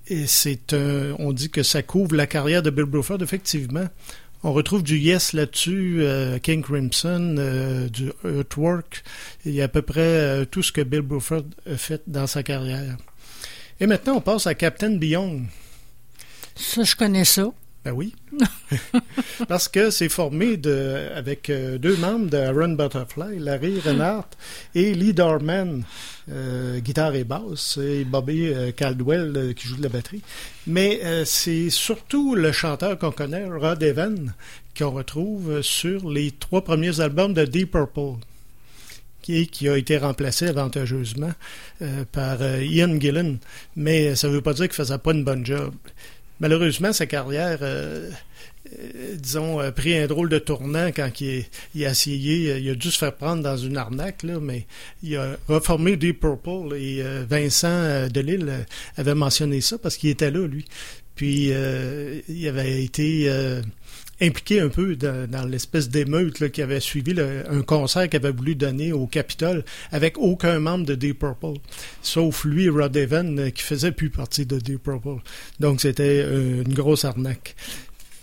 Et 0.08 0.26
c'est 0.26 0.74
un, 0.74 1.14
on 1.18 1.32
dit 1.32 1.50
que 1.50 1.62
ça 1.62 1.82
couvre 1.82 2.14
la 2.14 2.26
carrière 2.26 2.62
de 2.62 2.70
Bill 2.70 2.84
Bruford, 2.84 3.22
effectivement. 3.22 3.88
On 4.46 4.52
retrouve 4.52 4.82
du 4.82 4.98
Yes 4.98 5.32
là-dessus, 5.32 6.00
euh, 6.00 6.38
King 6.38 6.62
Crimson, 6.62 7.36
euh, 7.38 7.88
du 7.88 8.12
Earthwork. 8.24 9.02
Il 9.46 9.52
y 9.52 9.62
a 9.62 9.64
à 9.64 9.68
peu 9.68 9.80
près 9.80 10.00
euh, 10.00 10.44
tout 10.44 10.62
ce 10.62 10.70
que 10.70 10.82
Bill 10.82 11.00
Bruford 11.00 11.44
a 11.66 11.78
fait 11.78 12.02
dans 12.06 12.26
sa 12.26 12.42
carrière. 12.42 12.98
Et 13.80 13.86
maintenant, 13.86 14.16
on 14.16 14.20
passe 14.20 14.46
à 14.46 14.54
Captain 14.54 14.96
Beyond. 14.96 15.44
Ça, 16.54 16.82
je 16.82 16.94
connais 16.94 17.24
ça. 17.24 17.50
Ben 17.84 17.92
oui. 17.92 18.14
Parce 19.48 19.68
que 19.68 19.90
c'est 19.90 20.08
formé 20.08 20.56
de, 20.56 21.08
avec 21.14 21.50
euh, 21.50 21.76
deux 21.76 21.96
membres 21.98 22.30
de 22.30 22.38
Run 22.38 22.76
Butterfly, 22.76 23.38
Larry 23.38 23.78
Reinhardt 23.78 24.28
et 24.74 24.94
Lee 24.94 25.12
Dorman, 25.12 25.84
euh, 26.30 26.78
guitare 26.80 27.14
et 27.14 27.24
basse, 27.24 27.76
et 27.76 28.06
Bobby 28.06 28.46
euh, 28.46 28.72
Caldwell 28.72 29.52
qui 29.54 29.68
joue 29.68 29.76
de 29.76 29.82
la 29.82 29.90
batterie. 29.90 30.22
Mais 30.66 31.02
c'est 31.26 31.68
surtout 31.68 32.34
le 32.34 32.52
chanteur 32.52 32.98
qu'on 32.98 33.10
connaît, 33.10 33.44
Rod 33.44 33.82
Evan, 33.82 34.32
qu'on 34.78 34.90
retrouve 34.90 35.60
sur 35.60 36.08
les 36.08 36.30
trois 36.30 36.64
premiers 36.64 37.00
albums 37.00 37.34
de 37.34 37.44
Deep 37.44 37.72
Purple 37.72 38.18
qui, 39.20 39.46
qui 39.46 39.68
a 39.68 39.76
été 39.76 39.98
remplacé 39.98 40.46
avantageusement 40.46 41.32
par 42.12 42.42
Ian 42.62 42.98
Gillan. 42.98 43.36
Mais 43.76 44.14
ça 44.14 44.28
ne 44.28 44.32
veut 44.32 44.40
pas 44.40 44.54
dire 44.54 44.68
qu'il 44.68 44.74
faisait 44.74 44.96
pas 44.96 45.12
une 45.12 45.24
bonne 45.24 45.44
job. 45.44 45.74
Malheureusement, 46.40 46.92
sa 46.92 47.06
carrière, 47.06 47.58
euh, 47.62 48.10
euh, 48.78 49.14
disons, 49.16 49.58
a 49.60 49.70
pris 49.72 49.96
un 49.96 50.06
drôle 50.06 50.28
de 50.28 50.38
tournant 50.38 50.88
quand 50.88 51.20
il, 51.20 51.28
est- 51.28 51.50
il 51.74 51.84
a 51.86 51.90
essayé, 51.90 52.50
euh, 52.52 52.58
il 52.58 52.70
a 52.70 52.74
dû 52.74 52.90
se 52.90 52.98
faire 52.98 53.14
prendre 53.14 53.42
dans 53.42 53.56
une 53.56 53.76
arnaque, 53.76 54.22
là, 54.24 54.40
mais 54.40 54.66
il 55.02 55.16
a 55.16 55.36
reformé 55.48 55.96
Deep 55.96 56.20
Purple 56.20 56.74
et 56.76 57.00
euh, 57.02 57.24
Vincent 57.28 58.08
Delille 58.08 58.50
avait 58.96 59.14
mentionné 59.14 59.60
ça 59.60 59.78
parce 59.78 59.96
qu'il 59.96 60.10
était 60.10 60.30
là, 60.30 60.46
lui. 60.46 60.64
Puis, 61.14 61.52
il 62.28 62.48
avait 62.48 62.82
été 62.82 63.30
impliqué 64.20 64.61
un 64.61 64.68
peu 64.68 64.96
dans, 64.96 65.48
l'espèce 65.48 65.88
d'émeute 65.88 66.50
qui 66.50 66.62
avait 66.62 66.81
suivi 66.81 67.14
un 67.20 67.62
concert 67.62 68.09
qu'il 68.09 68.16
avait 68.16 68.33
voulu 68.33 68.55
donner 68.55 68.92
au 68.92 69.07
Capitole 69.07 69.64
avec 69.92 70.18
aucun 70.18 70.59
membre 70.61 70.87
de 70.87 70.94
Deep 70.94 71.18
Purple, 71.18 71.59
sauf 72.03 72.44
lui, 72.44 72.68
Rod 72.68 72.96
Evan, 72.96 73.38
euh, 73.38 73.50
qui 73.50 73.62
faisait 73.62 73.92
plus 73.92 74.11
partie 74.11 74.46
de 74.46 74.59
Deep 74.59 74.83
Purple. 74.83 75.20
Donc 75.61 75.81
c'était 75.81 76.22
euh, 76.24 76.62
une 76.64 76.74
grosse 76.74 77.05
arnaque. 77.05 77.57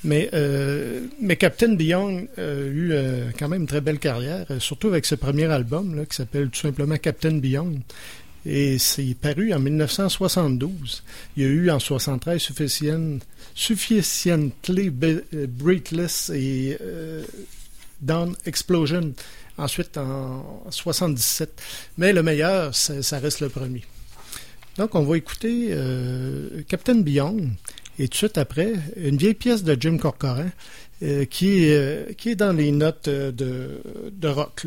Mais, 0.03 0.29
euh, 0.33 1.05
Captain 1.37 1.73
Beyond 1.73 2.27
a 2.37 2.41
eu 2.41 2.91
quand 3.37 3.47
même 3.47 3.61
une 3.61 3.67
très 3.67 3.81
belle 3.81 3.99
carrière, 3.99 4.47
surtout 4.57 4.87
avec 4.87 5.05
ce 5.05 5.13
premier 5.13 5.45
album 5.45 6.05
qui 6.09 6.15
s'appelle 6.15 6.49
tout 6.49 6.59
simplement 6.59 6.97
Captain 6.97 7.37
Beyond. 7.37 7.79
Et 8.45 8.79
c'est 8.79 9.15
paru 9.19 9.53
en 9.53 9.59
1972. 9.59 11.03
Il 11.37 11.43
y 11.43 11.45
a 11.45 11.49
eu 11.49 11.69
en 11.69 11.79
73 11.79 12.41
Sufficient, 12.41 13.19
Sufficiently 13.61 14.91
euh, 15.03 15.45
Breathless 15.47 16.31
et 16.33 16.77
euh, 16.81 17.23
Down 18.01 18.35
Explosion. 18.47 19.13
Ensuite 19.55 19.97
en 19.97 20.65
77. 20.71 21.61
Mais 21.99 22.11
le 22.11 22.23
meilleur, 22.23 22.73
ça, 22.73 23.19
reste 23.19 23.41
le 23.41 23.49
premier. 23.49 23.83
Donc 24.77 24.95
on 24.95 25.03
va 25.03 25.15
écouter 25.15 25.67
euh, 25.71 26.63
Captain 26.67 26.95
Beyond 26.95 27.51
et 27.99 28.07
tout 28.07 28.13
de 28.13 28.15
suite 28.15 28.39
après 28.39 28.73
une 28.95 29.17
vieille 29.17 29.35
pièce 29.35 29.63
de 29.63 29.77
Jim 29.79 29.97
Corcoran 29.99 30.49
qui, 31.29 31.65
est, 31.65 32.35
dans 32.35 32.53
les 32.53 32.71
notes 32.71 33.09
de, 33.09 34.27
rock. 34.27 34.65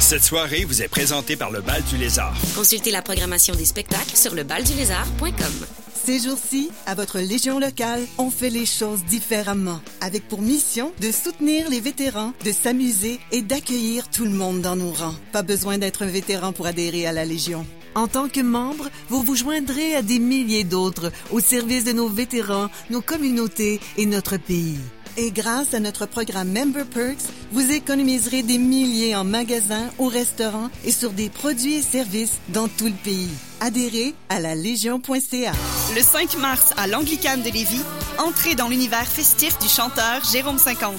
Cette 0.00 0.24
soirée 0.24 0.64
vous 0.64 0.82
est 0.82 0.88
présentée 0.88 1.36
par 1.36 1.52
le 1.52 1.60
Bal 1.60 1.84
du 1.84 1.96
Lézard. 1.96 2.36
Consultez 2.56 2.90
la 2.90 3.02
programmation 3.02 3.54
des 3.54 3.64
spectacles 3.64 4.16
sur 4.16 4.34
lebaldulézard.com. 4.34 5.66
Ces 5.94 6.18
jours-ci, 6.18 6.72
à 6.86 6.96
votre 6.96 7.20
Légion 7.20 7.60
locale, 7.60 8.04
on 8.18 8.30
fait 8.30 8.50
les 8.50 8.66
choses 8.66 9.04
différemment, 9.04 9.80
avec 10.00 10.26
pour 10.26 10.42
mission 10.42 10.92
de 11.00 11.12
soutenir 11.12 11.70
les 11.70 11.80
vétérans, 11.80 12.32
de 12.44 12.50
s'amuser 12.50 13.20
et 13.30 13.42
d'accueillir 13.42 14.10
tout 14.10 14.24
le 14.24 14.30
monde 14.30 14.60
dans 14.60 14.74
nos 14.74 14.90
rangs. 14.90 15.14
Pas 15.30 15.42
besoin 15.42 15.78
d'être 15.78 16.02
un 16.02 16.06
vétéran 16.06 16.52
pour 16.52 16.66
adhérer 16.66 17.06
à 17.06 17.12
la 17.12 17.24
Légion. 17.24 17.64
En 17.94 18.08
tant 18.08 18.28
que 18.28 18.40
membre, 18.40 18.88
vous 19.08 19.22
vous 19.22 19.34
joindrez 19.34 19.94
à 19.94 20.02
des 20.02 20.18
milliers 20.18 20.64
d'autres 20.64 21.12
au 21.30 21.40
service 21.40 21.84
de 21.84 21.92
nos 21.92 22.08
vétérans, 22.08 22.68
nos 22.90 23.02
communautés 23.02 23.80
et 23.96 24.06
notre 24.06 24.38
pays. 24.38 24.78
Et 25.18 25.30
grâce 25.30 25.74
à 25.74 25.80
notre 25.80 26.06
programme 26.06 26.50
Member 26.52 26.86
Perks, 26.86 27.28
vous 27.50 27.70
économiserez 27.70 28.42
des 28.42 28.56
milliers 28.56 29.14
en 29.14 29.24
magasins, 29.24 29.90
au 29.98 30.06
restaurant 30.06 30.70
et 30.84 30.90
sur 30.90 31.10
des 31.10 31.28
produits 31.28 31.74
et 31.74 31.82
services 31.82 32.38
dans 32.48 32.66
tout 32.66 32.86
le 32.86 32.92
pays. 33.04 33.28
Adhérez 33.60 34.14
à 34.30 34.40
la 34.40 34.54
Légion.ca. 34.54 35.52
Le 35.94 36.02
5 36.02 36.38
mars 36.38 36.72
à 36.78 36.86
l'Anglicane 36.86 37.42
de 37.42 37.50
Lévis, 37.50 37.82
entrez 38.18 38.54
dans 38.54 38.68
l'univers 38.68 39.06
festif 39.06 39.58
du 39.58 39.68
chanteur 39.68 40.24
Jérôme 40.24 40.58
50. 40.58 40.94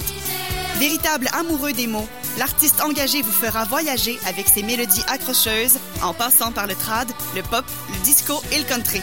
Véritable 0.78 1.28
amoureux 1.32 1.72
des 1.72 1.86
mots, 1.86 2.08
l'artiste 2.36 2.80
engagé 2.82 3.22
vous 3.22 3.30
fera 3.30 3.64
voyager 3.64 4.18
avec 4.26 4.48
ses 4.48 4.62
mélodies 4.62 5.04
accrocheuses 5.06 5.78
en 6.02 6.12
passant 6.12 6.50
par 6.50 6.66
le 6.66 6.74
trad, 6.74 7.08
le 7.36 7.42
pop, 7.42 7.64
le 7.90 8.04
disco 8.04 8.42
et 8.52 8.58
le 8.58 8.64
country. 8.64 9.00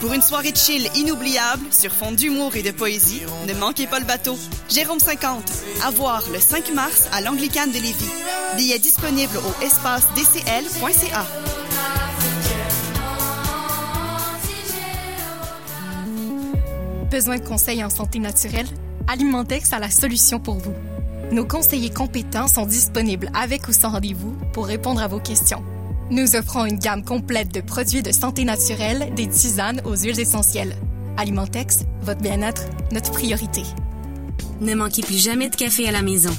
Pour 0.00 0.12
une 0.12 0.22
soirée 0.22 0.52
de 0.52 0.56
chill 0.56 0.88
inoubliable 0.96 1.64
sur 1.70 1.92
fond 1.92 2.12
d'humour 2.12 2.56
et 2.56 2.62
de 2.62 2.70
poésie, 2.70 3.22
ne 3.46 3.54
manquez 3.54 3.86
pas 3.86 3.98
le 3.98 4.04
bateau. 4.04 4.36
Jérôme 4.68 4.98
50, 4.98 5.44
à 5.84 5.90
voir 5.90 6.22
le 6.32 6.40
5 6.40 6.72
mars 6.74 7.08
à 7.12 7.20
l'Anglicane 7.20 7.70
de 7.70 7.78
Lévis. 7.78 8.10
Billet 8.56 8.78
disponible 8.78 9.36
au 9.38 9.64
espace 9.64 10.02
dcl.ca. 10.14 11.24
besoin 17.12 17.36
de 17.36 17.44
conseils 17.44 17.84
en 17.84 17.90
santé 17.90 18.18
naturelle, 18.18 18.66
Alimentex 19.06 19.74
a 19.74 19.78
la 19.78 19.90
solution 19.90 20.40
pour 20.40 20.56
vous. 20.56 20.72
Nos 21.30 21.44
conseillers 21.44 21.90
compétents 21.90 22.48
sont 22.48 22.64
disponibles 22.64 23.30
avec 23.34 23.68
ou 23.68 23.72
sans 23.72 23.90
rendez-vous 23.90 24.34
pour 24.54 24.66
répondre 24.66 25.02
à 25.02 25.08
vos 25.08 25.20
questions. 25.20 25.62
Nous 26.10 26.36
offrons 26.36 26.64
une 26.64 26.78
gamme 26.78 27.04
complète 27.04 27.52
de 27.52 27.60
produits 27.60 28.02
de 28.02 28.12
santé 28.12 28.44
naturelle, 28.44 29.12
des 29.14 29.28
tisanes 29.28 29.82
aux 29.84 29.94
huiles 29.94 30.20
essentielles. 30.20 30.74
Alimentex, 31.18 31.80
votre 32.00 32.22
bien-être, 32.22 32.62
notre 32.92 33.12
priorité. 33.12 33.62
Ne 34.62 34.74
manquez 34.74 35.02
plus 35.02 35.22
jamais 35.22 35.50
de 35.50 35.56
café 35.56 35.86
à 35.86 35.92
la 35.92 36.00
maison. 36.00 36.34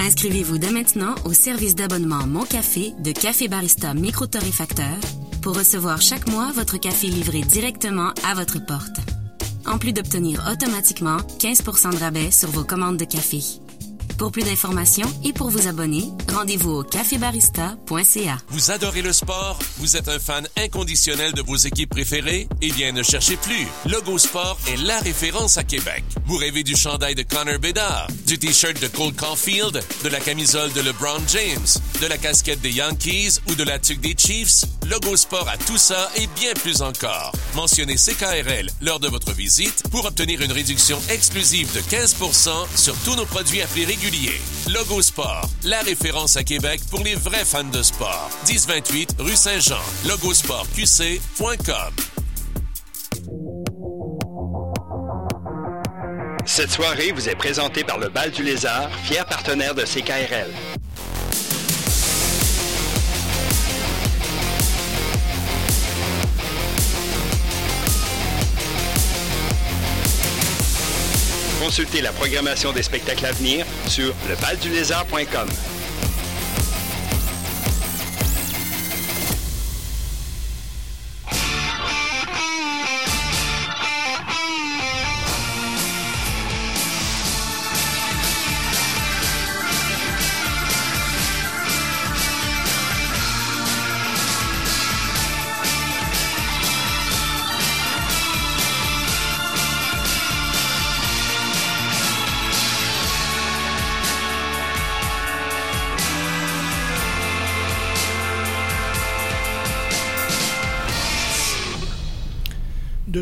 Inscrivez-vous 0.00 0.56
dès 0.56 0.70
maintenant 0.70 1.16
au 1.26 1.34
service 1.34 1.74
d'abonnement 1.74 2.26
Mon 2.26 2.44
Café 2.44 2.94
de 2.98 3.12
Café 3.12 3.46
Barista 3.48 3.92
Micro 3.92 4.26
Torréfacteur 4.26 4.96
pour 5.42 5.54
recevoir 5.54 6.00
chaque 6.00 6.28
mois 6.28 6.50
votre 6.54 6.78
café 6.78 7.08
livré 7.08 7.42
directement 7.42 8.12
à 8.26 8.34
votre 8.34 8.64
porte. 8.64 9.00
En 9.66 9.78
plus 9.78 9.92
d'obtenir 9.92 10.44
automatiquement 10.50 11.16
15% 11.38 11.92
de 11.92 11.98
rabais 11.98 12.30
sur 12.30 12.50
vos 12.50 12.64
commandes 12.64 12.96
de 12.96 13.04
café. 13.04 13.40
Pour 14.18 14.32
plus 14.32 14.42
d'informations 14.42 15.08
et 15.22 15.32
pour 15.32 15.50
vous 15.50 15.68
abonner, 15.68 16.08
rendez-vous 16.32 16.70
au 16.70 16.82
cafébarista.ca. 16.82 18.38
Vous 18.48 18.70
adorez 18.70 19.02
le 19.02 19.12
sport? 19.12 19.58
Vous 19.78 19.96
êtes 19.96 20.08
un 20.08 20.18
fan 20.18 20.48
inconditionnel 20.56 21.32
de 21.32 21.42
vos 21.42 21.56
équipes 21.56 21.90
préférées? 21.90 22.48
Eh 22.60 22.72
bien, 22.72 22.92
ne 22.92 23.02
cherchez 23.02 23.36
plus. 23.36 23.66
Logo 23.86 24.18
Sport 24.18 24.58
est 24.68 24.76
la 24.82 24.98
référence 25.00 25.58
à 25.58 25.64
Québec. 25.64 26.04
Vous 26.26 26.36
rêvez 26.36 26.64
du 26.64 26.74
chandail 26.76 27.14
de 27.14 27.22
Connor 27.22 27.58
Bedard, 27.58 28.08
du 28.26 28.38
t-shirt 28.38 28.80
de 28.80 28.88
Cole 28.88 29.14
Caulfield, 29.14 29.80
de 30.02 30.08
la 30.08 30.20
camisole 30.20 30.72
de 30.72 30.80
LeBron 30.80 31.22
James, 31.28 31.66
de 32.00 32.06
la 32.06 32.18
casquette 32.18 32.60
des 32.60 32.72
Yankees 32.72 33.38
ou 33.48 33.54
de 33.54 33.64
la 33.64 33.78
tuque 33.78 34.00
des 34.00 34.14
Chiefs? 34.16 34.64
Logo 34.88 35.16
Sport 35.16 35.48
a 35.48 35.56
tout 35.56 35.78
ça 35.78 36.10
et 36.16 36.26
bien 36.38 36.52
plus 36.54 36.82
encore. 36.82 37.32
Mentionnez 37.54 37.96
CKRL 37.96 38.70
lors 38.80 39.00
de 39.00 39.08
votre 39.08 39.32
visite 39.32 39.84
pour 39.90 40.04
obtenir 40.04 40.40
une 40.42 40.52
réduction 40.52 41.00
exclusive 41.10 41.72
de 41.74 41.80
15% 41.80 42.50
sur 42.76 42.96
tous 43.04 43.14
nos 43.16 43.26
produits 43.26 43.62
à 43.62 43.66
prix. 43.66 43.84
Logo 44.70 45.00
Sport, 45.00 45.48
la 45.62 45.80
référence 45.80 46.36
à 46.36 46.44
Québec 46.44 46.82
pour 46.90 47.02
les 47.02 47.14
vrais 47.14 47.46
fans 47.46 47.64
de 47.64 47.82
sport. 47.82 48.28
1028 48.46 49.16
rue 49.18 49.34
Saint-Jean. 49.34 49.80
Logosportqc.com. 50.06 51.94
Cette 56.44 56.70
soirée 56.70 57.12
vous 57.12 57.30
est 57.30 57.34
présentée 57.34 57.82
par 57.82 57.98
le 57.98 58.10
Bal 58.10 58.30
du 58.30 58.42
Lézard, 58.42 58.90
fier 59.04 59.24
partenaire 59.24 59.74
de 59.74 59.84
CKRL. 59.84 60.50
Consultez 71.64 72.02
la 72.02 72.12
programmation 72.12 72.72
des 72.72 72.82
spectacles 72.82 73.24
à 73.24 73.32
venir 73.32 73.64
sur 73.88 74.14
lebaldulézard.com. 74.28 75.48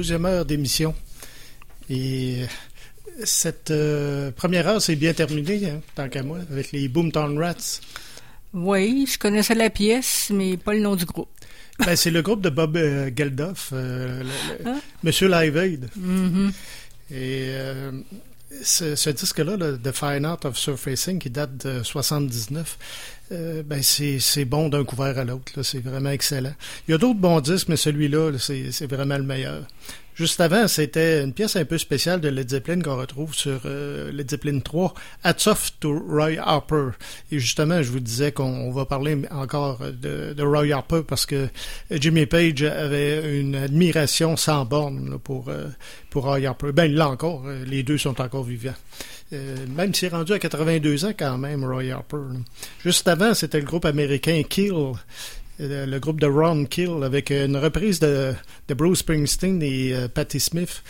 Deuxième 0.03 0.25
heure 0.25 0.45
d'émission. 0.45 0.97
Et 1.89 2.39
cette 3.23 3.71
euh, 3.71 4.33
première 4.33 4.67
heure, 4.67 4.83
c'est 4.83 4.97
bien 4.97 5.13
terminé, 5.15 5.65
hein, 5.71 5.81
tant 5.95 6.09
qu'à 6.09 6.25
moi, 6.25 6.39
avec 6.51 6.73
les 6.73 6.89
Boomtown 6.89 7.39
Rats. 7.39 7.79
Oui, 8.53 9.07
je 9.09 9.17
connaissais 9.17 9.55
la 9.55 9.71
pièce, 9.71 10.33
mais 10.35 10.57
pas 10.57 10.75
le 10.75 10.81
nom 10.81 10.97
du 10.97 11.05
groupe. 11.05 11.29
Ben, 11.87 11.95
c'est 11.95 12.11
le 12.11 12.21
groupe 12.21 12.41
de 12.41 12.51
Bob 12.51 12.77
euh, 12.77 13.11
Geldof, 13.17 13.71
euh, 13.73 14.25
le- 14.25 14.65
le- 14.65 14.71
Ah. 14.73 14.81
Monsieur 15.05 15.29
Live 15.29 15.57
Aid. 15.57 15.89
Mhm. 15.95 16.51
Et 17.13 17.47
euh, 17.51 17.93
ce, 18.63 19.11
disque-là, 19.11 19.57
là, 19.57 19.73
The 19.83 19.93
Fine 19.93 20.25
Art 20.25 20.41
of 20.45 20.57
Surfacing, 20.57 21.19
qui 21.19 21.31
date 21.31 21.67
de 21.67 21.83
79, 21.83 22.79
euh, 23.33 23.63
ben 23.63 23.83
c'est 23.83 24.45
bon 24.45 24.69
d'un 24.69 24.85
couvert 24.85 25.19
à 25.19 25.25
l'autre. 25.25 25.63
C'est 25.63 25.81
vraiment 25.81 26.11
excellent. 26.11 26.55
Il 26.87 26.93
y 26.93 26.95
a 26.95 26.99
d'autres 26.99 27.21
bons 27.21 27.41
disques, 27.41 27.69
mais 27.69 27.77
celui-là, 27.77 28.31
là, 28.31 28.39
c'est 28.39 28.73
c'est 28.73 28.87
vraiment 28.87 29.17
le 29.17 29.25
meilleur. 29.25 29.67
Juste 30.15 30.41
avant, 30.41 30.69
c'était 30.69 31.23
une 31.23 31.33
pièce 31.33 31.57
un 31.57 31.65
peu 31.65 31.79
spéciale 31.79 32.21
de 32.21 32.29
Led 32.29 32.51
Zeppelin 32.51 32.81
qu'on 32.81 32.97
retrouve 32.97 33.35
sur 33.35 33.61
euh, 33.65 34.13
Led 34.13 34.31
Zeppelin 34.31 34.61
3, 34.61 34.93
Hats 35.25 35.47
Off 35.47 35.73
to 35.81 35.99
Roy 36.09 36.37
Harper. 36.39 36.91
Et 37.31 37.39
justement, 37.39 37.83
je 37.83 37.91
vous 37.91 38.01
disais 38.01 38.31
qu'on 38.31 38.45
on 38.45 38.71
va 38.71 38.85
parler 38.85 39.17
encore 39.31 39.81
de, 39.81 40.43
Roy 40.43 40.73
Harper 40.73 41.01
parce 41.07 41.25
que 41.25 41.49
Jimmy 41.91 42.27
Page 42.27 42.63
avait 42.63 43.41
une 43.41 43.55
admiration 43.55 44.37
sans 44.37 44.65
borne 44.65 45.11
là, 45.11 45.19
pour, 45.19 45.49
euh, 45.49 45.69
pour 46.11 46.25
Roy 46.25 46.45
Harper. 46.45 46.73
Ben, 46.73 46.93
l'a 46.93 47.09
encore. 47.09 47.45
Les 47.67 47.83
deux 47.83 47.99
sont 47.99 48.21
encore 48.21 48.45
vivants. 48.45 48.75
Euh, 49.33 49.57
même 49.75 49.95
s'il 49.95 50.09
est 50.09 50.11
rendu 50.11 50.33
à 50.33 50.39
82 50.39 51.07
ans 51.07 51.13
quand 51.19 51.39
même, 51.39 51.65
Roy 51.65 51.91
Harper. 51.91 52.19
là. 52.33 52.39
Juste 52.85 53.09
avant, 53.09 53.33
c'était 53.33 53.61
le 53.61 53.65
groupe 53.65 53.87
américain 53.87 54.43
Kill, 54.49 54.93
euh, 55.61 55.87
le 55.87 55.99
groupe 56.01 56.21
de 56.21 56.27
Ron 56.27 56.65
Kill, 56.65 57.03
avec 57.05 57.31
une 57.31 57.57
reprise 57.57 58.01
de, 58.01 58.33
de 58.69 58.75
Bruce 58.75 59.01
Springsteen 59.01 59.63
et 59.63 59.93
euh, 59.95 60.09
Patti 60.09 60.41
Smith, 60.41 60.83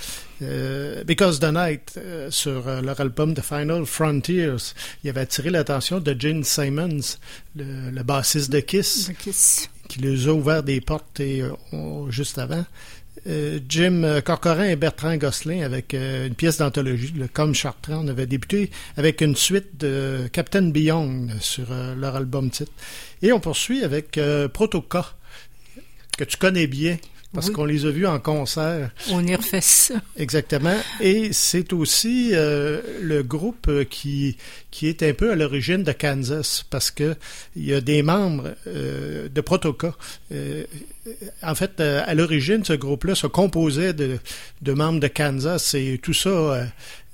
euh, 0.43 1.05
Because 1.05 1.41
the 1.41 1.53
Night, 1.53 1.95
euh, 1.99 2.31
sur 2.31 2.63
leur 2.83 3.01
album 3.01 3.35
The 3.35 3.43
Final 3.43 3.85
Frontiers. 3.87 4.57
Il 5.05 5.11
avait 5.11 5.21
attiré 5.23 5.51
l'attention 5.51 6.01
de 6.01 6.17
Gene 6.19 6.45
Simons, 6.45 7.17
le, 7.57 7.91
le 7.91 8.03
bassiste 8.03 8.51
de 8.51 8.61
Kiss, 8.61 9.11
qui 9.89 10.01
les 10.01 10.29
a 10.29 10.33
ouvert 10.33 10.63
des 10.63 10.81
portes 10.81 11.21
et, 11.21 11.43
on- 11.73 12.11
juste 12.11 12.39
avant. 12.39 12.65
Jim 13.69 14.21
Corcoran 14.25 14.65
et 14.65 14.75
Bertrand 14.75 15.17
Gosselin 15.17 15.63
avec 15.63 15.93
une 15.95 16.35
pièce 16.35 16.59
d'anthologie, 16.59 17.13
le 17.17 17.29
Comme 17.29 17.55
Chartrand. 17.55 18.05
On 18.05 18.09
avait 18.09 18.27
débuté 18.27 18.71
avec 18.97 19.21
une 19.21 19.37
suite 19.37 19.79
de 19.79 20.29
Captain 20.33 20.71
Beyond 20.71 21.29
sur 21.39 21.67
leur 21.97 22.17
album 22.17 22.51
titre. 22.51 22.73
Et 23.23 23.33
on 23.33 23.41
poursuit 23.41 23.85
avec 23.85 24.19
euh, 24.19 24.49
Protoca, 24.49 25.15
que 26.19 26.25
tu 26.25 26.37
connais 26.37 26.67
bien, 26.67 26.99
parce 27.33 27.47
Oui. 27.49 27.53
qu'on 27.55 27.65
les 27.65 27.87
a 27.87 27.91
vus 27.91 28.07
en 28.07 28.19
concert. 28.19 28.91
On 29.11 29.25
y 29.27 29.35
refait 29.35 29.61
ça. 29.63 29.95
Exactement. 30.19 30.77
Et 31.01 31.33
c'est 31.33 31.73
aussi 31.73 32.31
euh, 32.33 32.81
le 33.01 33.23
groupe 33.23 33.71
qui, 33.89 34.37
qui 34.71 34.89
est 34.89 35.03
un 35.03 35.15
peu 35.15 35.31
à 35.33 35.37
l'origine 35.37 35.83
de 35.83 35.93
Kansas, 35.93 36.65
parce 36.69 36.91
que 36.91 37.15
il 37.57 37.65
y 37.65 37.73
a 37.75 37.81
des 37.81 38.03
membres 38.03 38.55
euh, 38.67 39.29
de 39.29 39.41
Protoca. 39.41 39.95
Euh, 40.33 40.65
en 41.43 41.55
fait, 41.55 41.81
euh, 41.81 42.03
à 42.07 42.15
l'origine, 42.15 42.65
ce 42.65 42.75
groupe-là 42.75 43.15
se 43.15 43.27
composait 43.27 43.93
de, 43.93 44.19
de 44.61 44.73
membres 44.73 45.01
de 45.01 45.09
Kansas 45.09 45.75
et 45.75 45.99
tout 46.01 46.15
ça. 46.15 46.29
euh, 46.29 46.65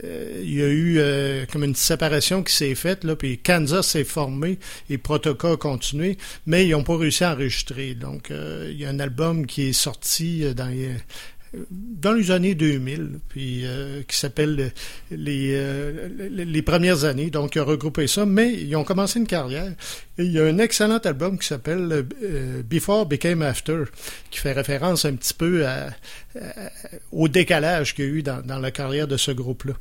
euh, 0.05 0.41
il 0.43 0.55
y 0.55 0.63
a 0.63 0.67
eu 0.69 0.99
euh, 0.99 1.47
comme 1.51 1.65
une 1.65 1.75
séparation 1.75 2.43
qui 2.43 2.55
s'est 2.55 2.75
faite, 2.75 3.03
là, 3.05 3.17
puis 3.17 3.39
Kansas 3.39 3.87
s'est 3.87 4.05
formé 4.05 4.59
et 4.91 4.99
Protoca 4.99 5.53
a 5.53 5.57
continué, 5.57 6.19
mais 6.47 6.67
ils 6.67 6.71
n'ont 6.73 6.85
pas 6.85 6.97
réussi 6.97 7.25
à 7.25 7.33
enregistrer. 7.33 7.95
Donc, 7.95 8.31
euh, 8.31 8.69
il 8.71 8.79
y 8.79 8.85
a 8.85 8.91
un 8.91 9.01
album 9.01 9.47
qui 9.47 9.69
est 9.69 9.73
sorti 9.73 10.45
euh, 10.45 10.55
dans 10.55 10.67
les, 10.69 10.91
dans 11.71 12.13
les 12.13 12.31
années 12.31 12.55
2000, 12.55 13.21
puis 13.29 13.63
euh, 13.65 14.03
qui 14.07 14.17
s'appelle 14.17 14.73
les, 15.11 15.53
euh, 15.55 16.09
les, 16.31 16.45
les 16.45 16.63
premières 16.63 17.05
années. 17.05 17.31
Donc, 17.31 17.55
il 17.55 17.61
a 17.61 17.65
regroupé 17.65 18.07
ça, 18.07 18.27
mais 18.27 18.53
ils 18.53 18.75
ont 18.77 18.85
commencé 18.85 19.19
une 19.19 19.27
carrière. 19.27 19.73
Il 20.19 20.33
y 20.33 20.39
a 20.39 20.45
un 20.45 20.59
excellent 20.59 20.99
album 20.99 21.39
qui 21.39 21.47
s'appelle 21.47 22.07
euh, 22.23 22.63
Before 22.63 23.07
Became 23.07 23.43
After, 23.43 23.85
qui 24.31 24.39
fait 24.39 24.53
référence 24.53 25.05
un 25.05 25.15
petit 25.15 25.35
peu 25.35 25.65
au 27.13 27.29
décalage 27.29 27.95
qu'il 27.95 28.05
y 28.05 28.09
a 28.09 28.11
eu 28.11 28.23
dans, 28.23 28.59
la 28.61 28.71
carrière 28.71 29.09
de 29.09 29.17
ce 29.17 29.31
groupe-là. 29.31 29.75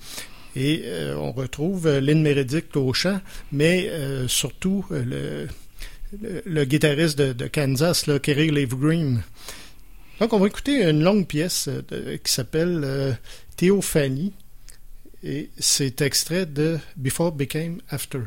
Et 0.57 0.83
euh, 0.85 1.15
on 1.15 1.31
retrouve 1.33 1.85
euh, 1.85 2.01
Lynn 2.01 2.23
Meredith 2.23 2.75
au 2.77 2.91
chant, 2.91 3.21
mais 3.51 3.89
euh, 3.91 4.27
surtout 4.27 4.83
euh, 4.91 5.47
le, 6.11 6.41
le, 6.45 6.65
guitariste 6.65 7.19
de, 7.19 7.47
Kansas, 7.47 8.09
Kerry 8.23 8.49
Leaf 8.49 8.69
Green. 8.69 9.21
Donc, 10.19 10.33
on 10.33 10.39
va 10.39 10.47
écouter 10.47 10.83
une 10.89 11.03
longue 11.03 11.27
pièce 11.27 11.69
euh, 11.69 12.17
qui 12.17 12.31
s'appelle 12.31 12.81
euh, 12.83 13.13
Théophanie. 13.55 14.33
Et 15.23 15.49
c'est 15.59 16.01
extrait 16.01 16.45
de 16.45 16.79
Before 16.95 17.31
Became 17.31 17.81
After. 17.89 18.21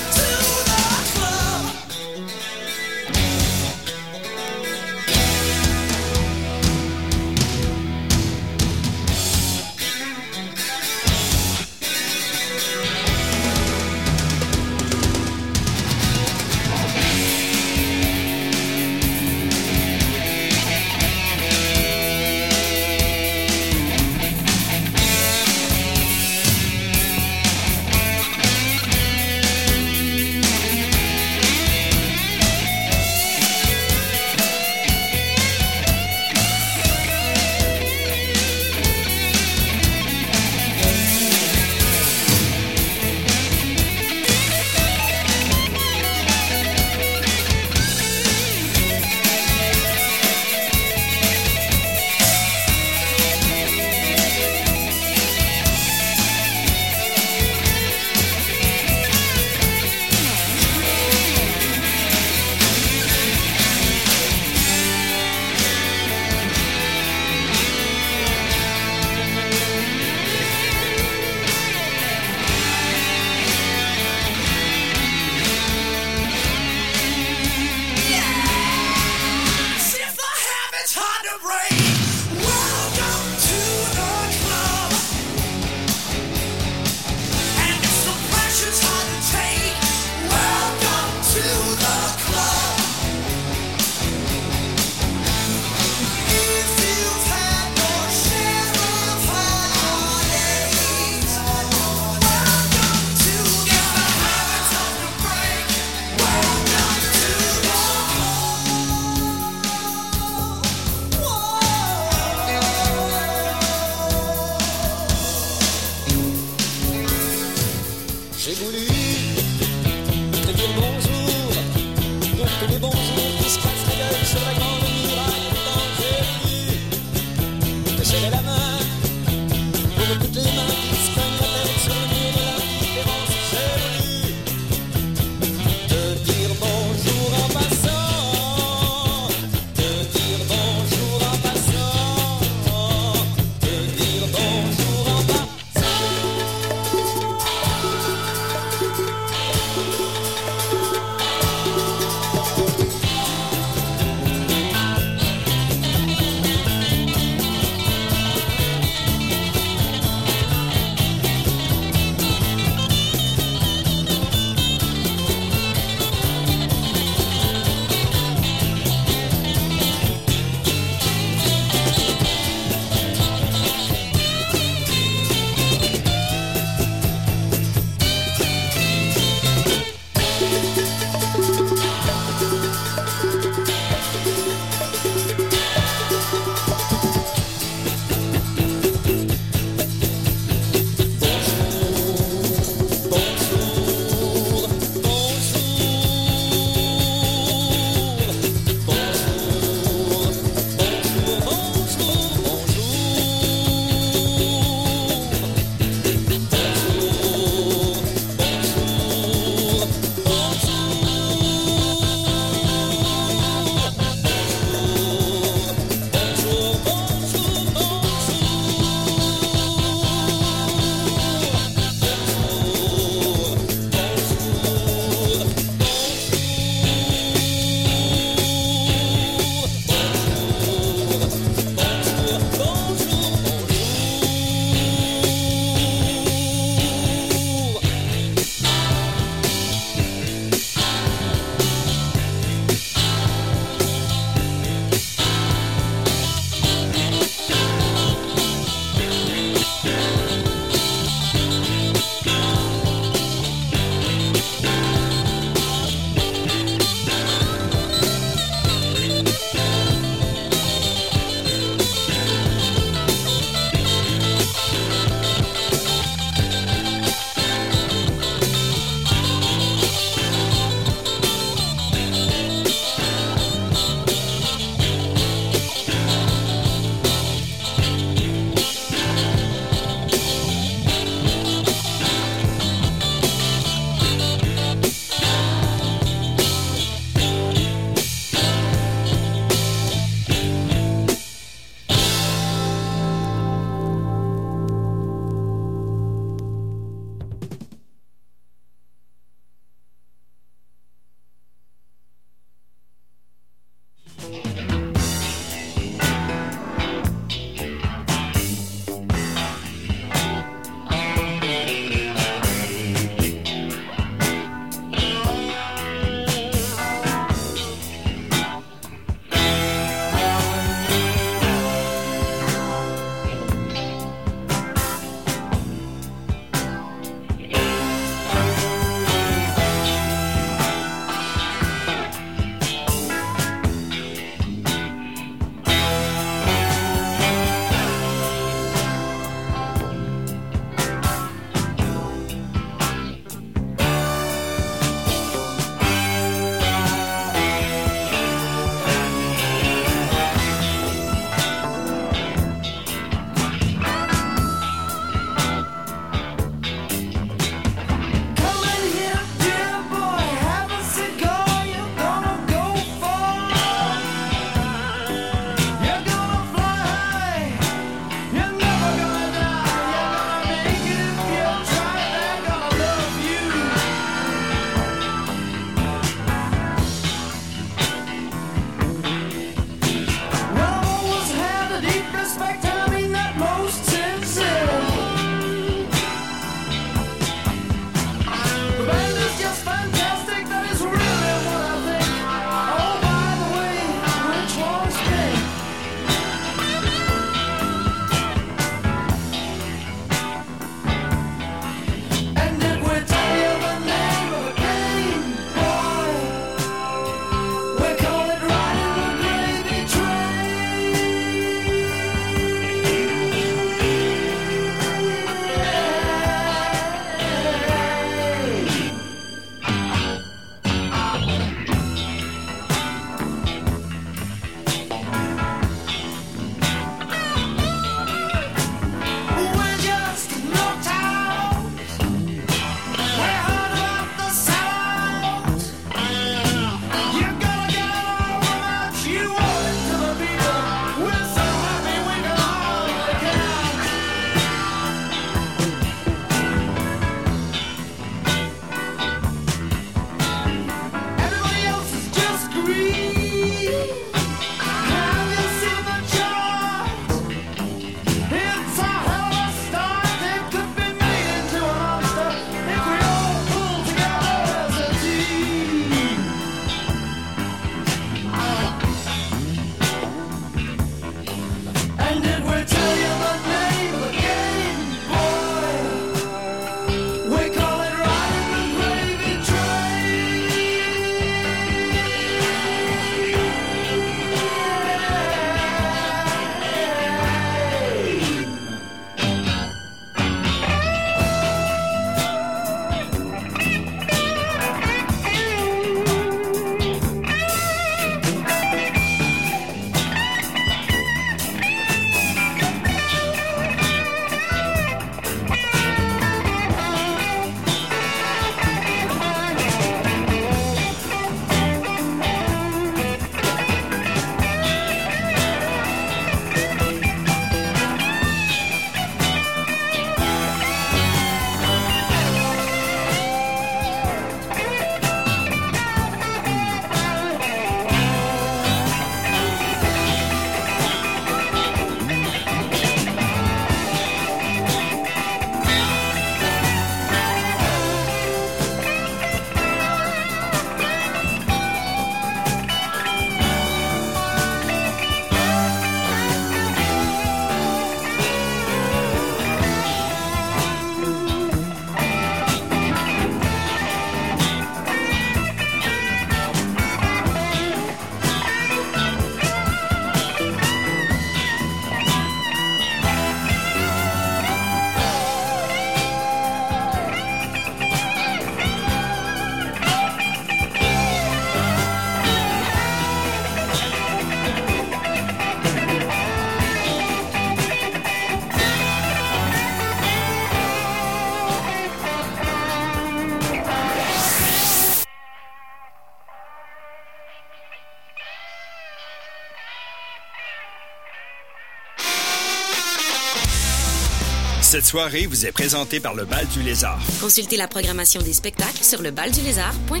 Soirée 594.90 595.26
vous 595.26 595.46
est 595.46 595.52
présentée 595.52 596.00
par 596.00 596.14
le 596.14 596.24
Bal 596.24 596.44
du 596.48 596.62
Lézard. 596.62 596.98
Consultez 597.20 597.56
la 597.56 597.68
programmation 597.68 598.20
des 598.22 598.32
spectacles 598.32 598.82
sur 598.82 599.00
lebaldulézard.com. 599.00 600.00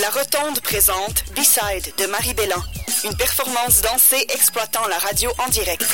La 0.00 0.08
Rotonde 0.08 0.60
présente 0.60 1.24
B-Side 1.36 1.92
de 1.98 2.06
Marie 2.06 2.32
Bellan. 2.32 2.62
Une 3.04 3.14
performance 3.14 3.82
dansée 3.82 4.24
exploitant 4.32 4.88
la 4.88 4.96
radio 4.96 5.30
en 5.46 5.50
direct. 5.50 5.84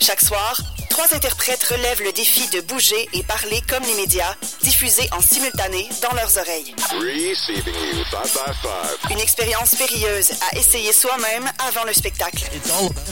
Chaque 0.00 0.20
soir, 0.20 0.60
trois 0.98 1.14
interprètes 1.14 1.62
relèvent 1.62 2.02
le 2.02 2.10
défi 2.10 2.48
de 2.48 2.60
bouger 2.62 3.08
et 3.12 3.22
parler 3.22 3.62
comme 3.68 3.84
les 3.84 3.94
médias, 3.94 4.34
diffusés 4.62 5.08
en 5.12 5.20
simultané 5.20 5.88
dans 6.02 6.12
leurs 6.16 6.36
oreilles. 6.38 6.74
Receiving 6.90 7.72
you 7.72 8.04
five 8.10 8.24
by 8.34 8.52
five. 8.60 9.12
Une 9.12 9.20
expérience 9.20 9.76
périlleuse 9.76 10.32
à 10.50 10.58
essayer 10.58 10.92
soi-même 10.92 11.44
avant 11.68 11.84
le 11.84 11.92
spectacle. 11.92 12.44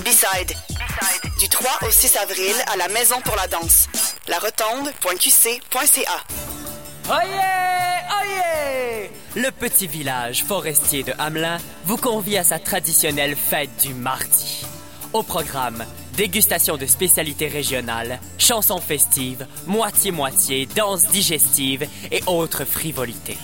B-Side. 0.05 0.53
Du 1.39 1.49
3 1.49 1.71
au 1.87 1.91
6 1.93 2.17
avril 2.17 2.55
à 2.73 2.77
la 2.77 2.89
Maison 2.89 3.21
pour 3.25 3.37
la 3.37 3.47
danse. 3.47 3.87
La 4.27 4.41
rotonde.qc.ca. 4.41 6.25
Oyez! 7.09 7.31
Oyez! 8.21 9.11
Le 9.37 9.51
petit 9.53 9.87
village 9.87 10.43
forestier 10.43 11.05
de 11.05 11.13
Hamelin 11.19 11.59
vous 11.85 11.99
convie 11.99 12.37
à 12.37 12.43
sa 12.43 12.59
traditionnelle 12.59 13.37
fête 13.37 13.71
du 13.81 13.95
mardi. 13.95 14.67
Au 15.13 15.23
programme, 15.23 15.85
dégustation 16.17 16.77
de 16.77 16.87
spécialités 16.87 17.49
régionales, 17.49 18.19
chansons 18.39 18.81
festives, 18.81 19.47
moitié-moitié, 19.67 20.67
danse 20.75 21.07
digestive 21.09 21.87
et 22.11 22.23
autres 22.27 22.65
frivolités. 22.65 23.39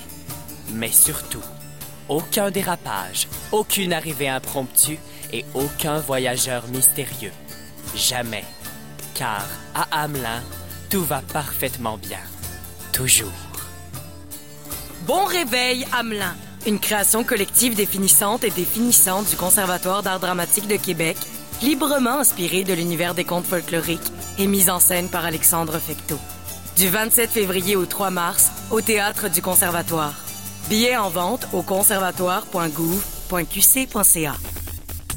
Mais 0.73 0.91
surtout, 0.91 1.43
aucun 2.09 2.51
dérapage, 2.51 3.29
aucune 3.53 3.93
arrivée 3.93 4.29
impromptue 4.29 4.99
et 5.33 5.45
aucun 5.55 5.99
voyageur 5.99 6.67
mystérieux. 6.69 7.33
Jamais. 7.95 8.45
Car 9.15 9.47
à 9.75 10.03
Hamelin, 10.03 10.43
tout 10.89 11.05
va 11.05 11.21
parfaitement 11.21 11.99
bien. 11.99 12.21
Toujours. 12.93 13.29
Bon 15.07 15.25
réveil, 15.25 15.87
Hamelin. 15.93 16.35
Une 16.67 16.79
création 16.79 17.25
collective 17.25 17.75
définissante 17.75 18.45
et 18.45 18.51
définissante 18.51 19.29
du 19.29 19.37
Conservatoire 19.37 20.03
d'art 20.03 20.21
dramatique 20.21 20.69
de 20.69 20.77
Québec, 20.77 21.17
librement 21.63 22.19
inspirée 22.19 22.65
de 22.65 22.75
l'univers 22.75 23.15
des 23.15 23.25
contes 23.25 23.47
folkloriques 23.47 24.13
et 24.39 24.47
mise 24.47 24.69
en 24.71 24.81
scène 24.81 25.09
par 25.09 25.25
Alexandre 25.25 25.79
Fecteau. 25.79 26.19
Du 26.77 26.89
27 26.89 27.31
février 27.31 27.77
au 27.77 27.87
3 27.87 28.11
mars, 28.11 28.51
au 28.71 28.81
Théâtre 28.81 29.31
du 29.31 29.43
Conservatoire. 29.43 30.15
Billets 30.69 30.97
en 30.97 31.11
vente 31.11 31.47
au 31.53 31.63
conservatoire.gouv.qc.ca. 31.63 34.35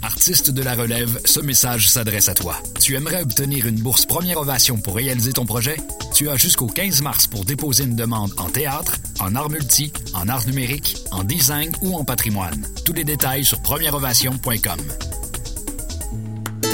Artiste 0.01 0.51
de 0.51 0.61
la 0.61 0.76
relève, 0.76 1.22
ce 1.26 1.39
message 1.39 1.89
s'adresse 1.89 2.27
à 2.30 2.35
toi. 2.35 2.57
Tu 2.80 2.95
aimerais 2.95 3.23
obtenir 3.23 3.65
une 3.65 3.80
bourse 3.80 4.05
première 4.05 4.38
ovation 4.38 4.77
pour 4.77 4.97
réaliser 4.97 5.34
ton 5.34 5.45
projet? 5.45 5.77
Tu 6.13 6.30
as 6.30 6.35
jusqu'au 6.35 6.67
15 6.67 7.01
mars 7.01 7.26
pour 7.26 7.43
déposer 7.43 7.85
une 7.85 7.95
demande 7.95 8.31
en 8.38 8.49
théâtre, 8.49 8.97
en 9.19 9.34
art 9.35 9.49
multi, 9.49 9.91
en 10.13 10.30
art 10.30 10.45
numérique, 10.45 10.95
en 11.11 11.23
design 11.23 11.72
ou 11.81 11.95
en 11.95 12.03
patrimoine. 12.03 12.67
Tous 12.85 12.93
les 12.93 13.03
détails 13.03 13.45
sur 13.45 13.59
premièreovation.com. 13.61 14.80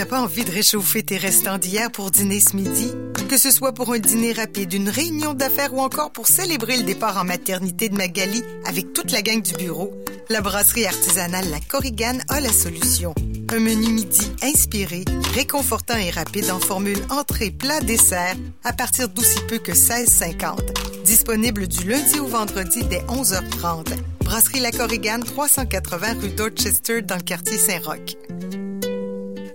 T'as 0.01 0.07
pas 0.07 0.21
envie 0.23 0.43
de 0.43 0.51
réchauffer 0.51 1.03
tes 1.03 1.17
restants 1.17 1.59
d'hier 1.59 1.91
pour 1.91 2.09
dîner 2.09 2.39
ce 2.39 2.55
midi? 2.55 2.91
Que 3.29 3.37
ce 3.37 3.51
soit 3.51 3.71
pour 3.71 3.93
un 3.93 3.99
dîner 3.99 4.33
rapide, 4.33 4.73
une 4.73 4.89
réunion 4.89 5.35
d'affaires 5.35 5.75
ou 5.75 5.79
encore 5.79 6.11
pour 6.11 6.25
célébrer 6.25 6.77
le 6.77 6.81
départ 6.81 7.19
en 7.19 7.23
maternité 7.23 7.87
de 7.87 7.95
Magali 7.95 8.43
avec 8.65 8.93
toute 8.93 9.11
la 9.11 9.21
gang 9.21 9.43
du 9.43 9.53
bureau, 9.53 9.93
la 10.29 10.41
brasserie 10.41 10.87
artisanale 10.87 11.47
La 11.51 11.59
Corrigane 11.59 12.23
a 12.29 12.41
la 12.41 12.51
solution. 12.51 13.13
Un 13.53 13.59
menu 13.59 13.91
midi 13.91 14.27
inspiré, 14.41 15.05
réconfortant 15.35 15.97
et 15.97 16.09
rapide 16.09 16.49
en 16.49 16.59
formule 16.59 16.97
entrée, 17.11 17.51
plat, 17.51 17.79
dessert 17.81 18.35
à 18.63 18.73
partir 18.73 19.07
d'aussi 19.07 19.39
peu 19.47 19.59
que 19.59 19.73
16,50. 19.73 21.03
Disponible 21.05 21.67
du 21.67 21.87
lundi 21.87 22.19
au 22.19 22.25
vendredi 22.25 22.83
dès 22.85 23.01
11h30. 23.01 23.89
Brasserie 24.21 24.61
La 24.61 24.71
Corrigane, 24.71 25.23
380 25.23 26.15
rue 26.19 26.29
Dorchester 26.29 27.03
dans 27.03 27.17
le 27.17 27.21
quartier 27.21 27.59
Saint-Roch. 27.59 28.17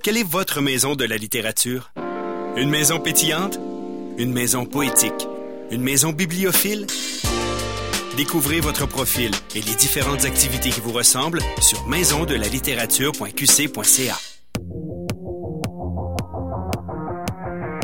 Quelle 0.06 0.18
est 0.18 0.22
votre 0.22 0.60
maison 0.60 0.94
de 0.94 1.04
la 1.04 1.16
littérature? 1.16 1.90
Une 2.56 2.70
maison 2.70 3.00
pétillante? 3.00 3.58
Une 4.18 4.32
maison 4.32 4.64
poétique? 4.64 5.26
Une 5.72 5.82
maison 5.82 6.12
bibliophile? 6.12 6.86
Découvrez 8.16 8.60
votre 8.60 8.86
profil 8.86 9.32
et 9.56 9.62
les 9.62 9.74
différentes 9.74 10.24
activités 10.24 10.70
qui 10.70 10.80
vous 10.80 10.92
ressemblent 10.92 11.40
sur 11.60 11.84
maisondelalittérature.qc.ca. 11.88 14.16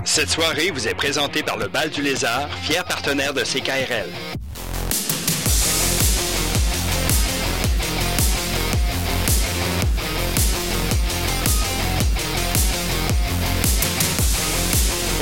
Cette 0.05 0.31
soirée 0.31 0.71
vous 0.71 0.87
est 0.87 0.95
présentée 0.95 1.43
par 1.43 1.59
le 1.59 1.67
Bal 1.67 1.91
du 1.91 2.03
Lézard, 2.03 2.49
fier 2.59 2.85
partenaire 2.85 3.35
de 3.35 3.43
CKRL. 3.43 4.11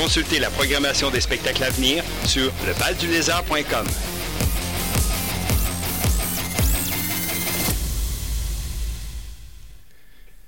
Consultez 0.01 0.39
la 0.39 0.49
programmation 0.49 1.11
des 1.11 1.21
spectacles 1.21 1.63
à 1.63 1.69
venir 1.69 2.03
sur 2.25 2.51
lebaldulézard.com. 2.65 3.85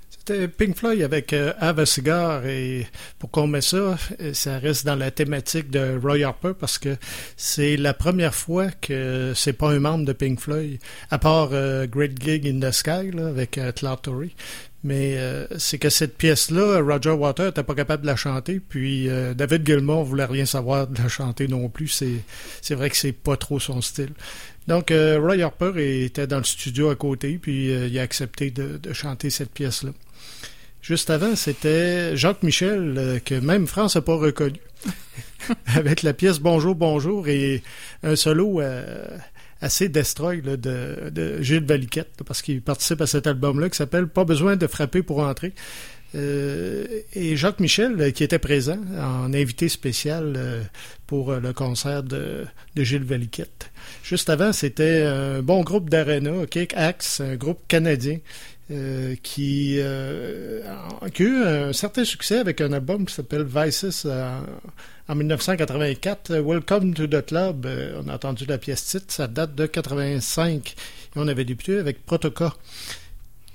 C'était 0.09 0.47
Pink 0.47 0.75
Floyd 0.75 1.03
avec 1.03 1.34
euh, 1.34 1.53
Have 1.59 1.77
a 1.77 1.85
Cigar 1.85 2.47
et 2.47 2.88
pourquoi 3.19 3.43
on 3.43 3.47
met 3.47 3.61
ça, 3.61 3.95
euh, 4.21 4.34
ça 4.34 4.57
reste 4.57 4.88
dans 4.88 4.95
la 4.95 5.11
thématique 5.11 5.69
de 5.69 5.99
Roy 6.01 6.23
Harper 6.23 6.53
parce 6.59 6.80
que 6.80 6.97
c'est 7.38 7.77
la 7.77 7.93
première 7.93 8.34
fois 8.34 8.71
que 8.71 9.34
c'est 9.35 9.53
pas 9.53 9.69
un 9.69 9.80
membre 9.80 10.05
de 10.05 10.13
Pink 10.13 10.39
Floyd, 10.39 10.80
à 11.11 11.19
part 11.19 11.49
euh, 11.51 11.85
Great 11.85 12.19
Gig 12.19 12.47
in 12.47 12.59
the 12.59 12.71
Sky 12.71 13.11
avec 13.19 13.59
euh, 13.59 13.71
Torrey. 13.71 14.31
Mais 14.84 15.15
euh, 15.18 15.47
c'est 15.57 15.77
que 15.77 15.89
cette 15.89 16.18
pièce-là, 16.18 16.81
Roger 16.81 17.11
Waters 17.11 17.47
n'était 17.47 17.64
pas 17.64 17.73
capable 17.73 18.01
de 18.01 18.07
la 18.07 18.18
chanter, 18.18 18.60
puis 18.60 19.10
euh, 19.10 19.34
David 19.34 19.65
Gilmour 19.65 20.03
voulait 20.03 20.26
rien 20.26 20.45
savoir 20.45 20.88
de 20.88 21.01
la 21.01 21.07
chanter 21.07 21.47
non 21.47 21.69
plus. 21.69 21.88
C'est, 21.88 22.23
c'est 22.61 22.76
vrai 22.76 22.89
que 22.89 22.97
c'est 22.97 23.14
pas 23.14 23.38
trop 23.38 23.60
son 23.60 23.81
style. 23.81 24.11
Donc, 24.68 24.91
euh, 24.91 25.19
Roy 25.19 25.41
Harper 25.41 26.03
était 26.03 26.27
dans 26.27 26.38
le 26.38 26.43
studio 26.43 26.89
à 26.89 26.95
côté, 26.95 27.38
puis 27.41 27.72
euh, 27.72 27.88
il 27.88 27.97
a 27.99 28.01
accepté 28.01 28.51
de, 28.51 28.77
de 28.77 28.93
chanter 28.93 29.30
cette 29.30 29.51
pièce-là. 29.51 29.91
Juste 30.84 31.10
avant, 31.10 31.38
c'était 31.38 32.18
Jacques 32.18 32.43
Michel, 32.43 32.95
euh, 32.97 33.19
que 33.19 33.35
même 33.35 33.68
France 33.68 33.95
n'a 33.95 34.01
pas 34.01 34.18
reconnu, 34.18 34.60
avec 35.65 36.03
la 36.03 36.14
pièce 36.14 36.39
Bonjour, 36.39 36.76
bonjour 36.76 37.30
et 37.30 37.64
un 38.03 38.18
solo 38.18 38.60
euh, 38.60 39.05
assez 39.64 39.88
destroy 39.88 40.41
de, 40.41 41.41
Gilles 41.41 41.65
Valiquette, 41.65 42.22
parce 42.26 42.41
qu'il 42.41 42.61
participe 42.61 43.02
à 43.02 43.07
cet 43.07 43.27
album-là 43.27 43.69
qui 43.69 43.77
s'appelle 43.77 44.07
Pas 44.07 44.26
besoin 44.26 44.57
de 44.57 44.68
frapper 44.68 45.02
pour 45.02 45.19
entrer. 45.19 45.53
Euh, 46.15 46.85
et 47.14 47.35
Jacques 47.38 47.60
Michel, 47.60 47.99
euh, 47.99 48.11
qui 48.11 48.23
était 48.23 48.38
présent 48.38 48.77
en 48.99 49.34
invité 49.34 49.68
spécial 49.68 50.34
euh, 50.38 50.61
pour 51.07 51.34
le 51.34 51.53
concert 51.53 52.03
de, 52.03 52.45
de 52.76 52.84
Gilles 52.84 53.03
Valiquette. 53.03 53.72
Juste 54.03 54.30
avant, 54.30 54.53
c'était 54.53 55.03
un 55.03 55.41
bon 55.41 55.64
groupe 55.64 55.90
d'Arena, 55.90 56.45
Kick 56.45 56.73
Axe, 56.76 57.19
un 57.19 57.35
groupe 57.35 57.61
canadien. 57.68 58.19
Euh, 58.72 59.15
qui, 59.22 59.76
euh, 59.80 60.61
a- 61.02 61.10
qui 61.10 61.23
a 61.23 61.26
eu 61.26 61.44
un 61.44 61.73
certain 61.73 62.06
succès 62.06 62.40
avec 62.40 62.61
un 62.61 62.72
album 62.73 63.06
qui 63.06 63.14
s'appelle 63.14 63.44
Vices 63.44 64.03
euh, 64.06 64.40
en 65.07 65.15
1984. 65.15 66.31
Euh, 66.31 66.41
Welcome 66.41 66.94
to 66.94 67.07
the 67.07 67.26
Club, 67.26 67.68
on 68.03 68.07
a 68.10 68.15
entendu 68.15 68.45
la 68.45 68.57
pièce 68.57 68.85
titre, 68.85 69.06
ça 69.14 69.27
date 69.27 69.53
de 69.56 69.65
85. 69.65 70.76
Et 71.15 71.19
on 71.19 71.27
avait 71.27 71.45
débuté 71.45 71.77
avec 71.77 72.06
Protoca. 72.06 72.53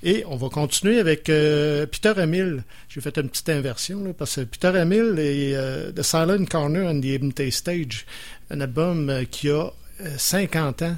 Et 0.01 0.23
on 0.27 0.37
va 0.37 0.47
continuer 0.47 0.99
avec 0.99 1.27
euh, 1.27 1.85
Peter 1.85 2.13
Emil. 2.21 2.63
J'ai 2.87 3.01
fait 3.01 3.17
une 3.17 3.27
petite 3.29 3.49
inversion 3.49 4.13
parce 4.13 4.35
que 4.37 4.41
Peter 4.41 4.71
Emil 4.79 5.15
euh, 5.17 5.91
The 5.91 6.03
Silent 6.03 6.45
Corner 6.45 6.87
and 6.87 7.01
the 7.01 7.21
Empty 7.21 7.51
Stage, 7.51 8.05
un 8.49 8.61
album 8.61 9.11
qui 9.29 9.49
a 9.49 9.73
euh, 10.01 10.17
50 10.17 10.83
ans 10.83 10.95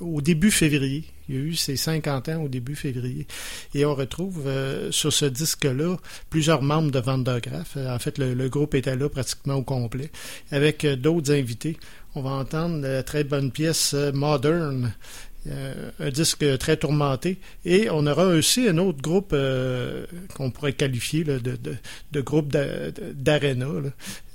au 0.00 0.20
début 0.20 0.50
février. 0.50 1.04
Il 1.28 1.34
y 1.34 1.38
a 1.38 1.40
eu 1.40 1.54
ses 1.54 1.76
50 1.76 2.28
ans 2.28 2.42
au 2.42 2.48
début 2.48 2.76
février. 2.76 3.26
Et 3.74 3.84
on 3.84 3.94
retrouve 3.94 4.46
euh, 4.46 4.90
sur 4.90 5.12
ce 5.12 5.24
disque-là 5.24 5.96
plusieurs 6.30 6.62
membres 6.62 6.90
de 6.90 6.98
Vandergraaf. 6.98 7.76
Euh, 7.76 7.94
En 7.94 7.98
fait, 7.98 8.18
le, 8.18 8.34
le 8.34 8.48
groupe 8.48 8.74
était 8.74 8.96
là 8.96 9.08
pratiquement 9.08 9.54
au 9.54 9.62
complet, 9.62 10.10
avec 10.50 10.84
euh, 10.84 10.96
d'autres 10.96 11.32
invités. 11.32 11.76
On 12.14 12.22
va 12.22 12.30
entendre 12.30 12.80
la 12.86 13.02
très 13.02 13.24
bonne 13.24 13.50
pièce 13.50 13.94
Modern, 13.94 14.92
euh, 15.48 15.90
un 16.00 16.10
disque 16.10 16.44
très 16.58 16.76
tourmenté. 16.76 17.38
Et 17.64 17.88
on 17.90 18.06
aura 18.06 18.26
aussi 18.26 18.68
un 18.68 18.78
autre 18.78 19.02
groupe 19.02 19.32
euh, 19.32 20.06
qu'on 20.34 20.50
pourrait 20.50 20.72
qualifier 20.72 21.24
là, 21.24 21.38
de, 21.38 21.56
de, 21.56 21.74
de 22.12 22.20
groupe 22.20 22.50
d'a- 22.50 22.90
d'arena. 23.12 23.66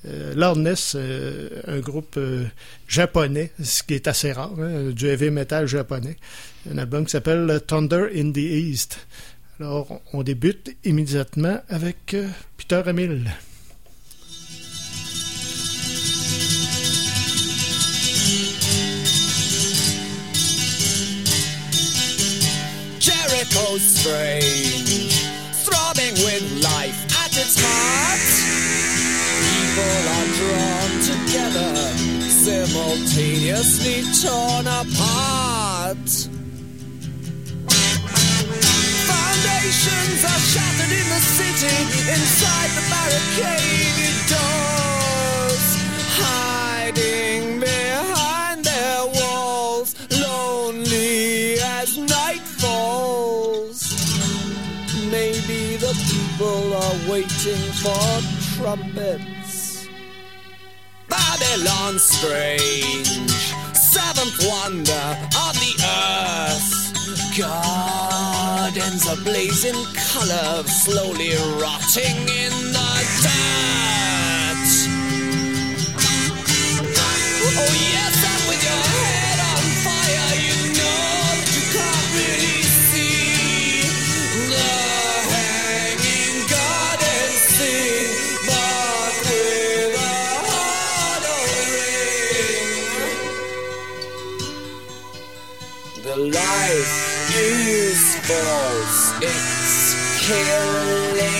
Euh, 0.05 0.33
Loudness, 0.33 0.93
euh, 0.95 1.49
un 1.67 1.79
groupe 1.79 2.15
euh, 2.17 2.45
japonais, 2.87 3.51
ce 3.61 3.83
qui 3.83 3.95
est 3.95 4.07
assez 4.07 4.31
rare, 4.31 4.53
hein, 4.59 4.91
du 4.91 5.07
heavy 5.07 5.29
metal 5.29 5.67
japonais. 5.67 6.15
Un 6.71 6.77
album 6.77 7.05
qui 7.05 7.11
s'appelle 7.11 7.59
Thunder 7.67 8.05
in 8.15 8.31
the 8.31 8.37
East. 8.37 8.99
Alors, 9.59 10.01
on 10.13 10.23
débute 10.23 10.77
immédiatement 10.85 11.59
avec 11.67 12.15
Peter 12.57 12.81
Emile. 12.87 13.29
Jericho's 23.29 23.83
strange, 23.83 25.13
throbbing 25.63 26.15
with 26.25 26.63
life 26.63 26.97
at 27.23 27.31
its 27.37 27.61
heart. 27.61 28.25
People 29.45 30.03
are 30.17 30.29
drawn 30.39 30.91
together, 31.05 31.69
simultaneously 32.25 34.01
torn 34.17 34.65
apart. 34.65 36.09
Foundations 39.05 40.21
are 40.25 40.43
shattered 40.49 40.89
in 40.89 41.07
the 41.13 41.21
city, 41.37 41.77
inside 42.09 42.71
the 42.73 42.85
barricaded 42.89 44.17
doors, 44.33 45.65
hiding 46.17 47.61
people 56.39 56.73
are 56.73 57.11
waiting 57.11 57.63
for 57.83 57.99
trumpets. 58.55 59.89
Babylon 61.09 61.99
strange, 61.99 63.07
seventh 63.75 64.39
wonder 64.47 65.17
of 65.35 65.53
the 65.59 65.73
earth. 65.83 66.71
Gardens 67.37 69.05
ablaze 69.11 69.65
in 69.65 69.75
color, 70.13 70.63
slowly 70.63 71.35
rotting 71.59 72.19
in 72.29 72.53
the 72.71 72.93
dirt. 73.23 74.69
Oh 77.61 77.73
yes, 77.91 78.18
life 96.31 97.35
is 97.35 98.15
false, 98.27 99.13
it's 99.21 99.95
killing 100.25 101.15
me. 101.17 101.33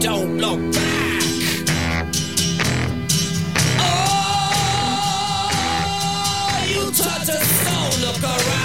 Don't 0.00 0.38
look 0.38 0.60
back. 0.72 2.06
Oh, 3.78 5.44
you 6.66 6.82
touch 6.92 7.28
a 7.28 7.38
stone, 7.44 8.00
look 8.00 8.22
around. 8.22 8.63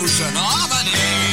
Explosion 0.00 0.36
of 0.36 1.27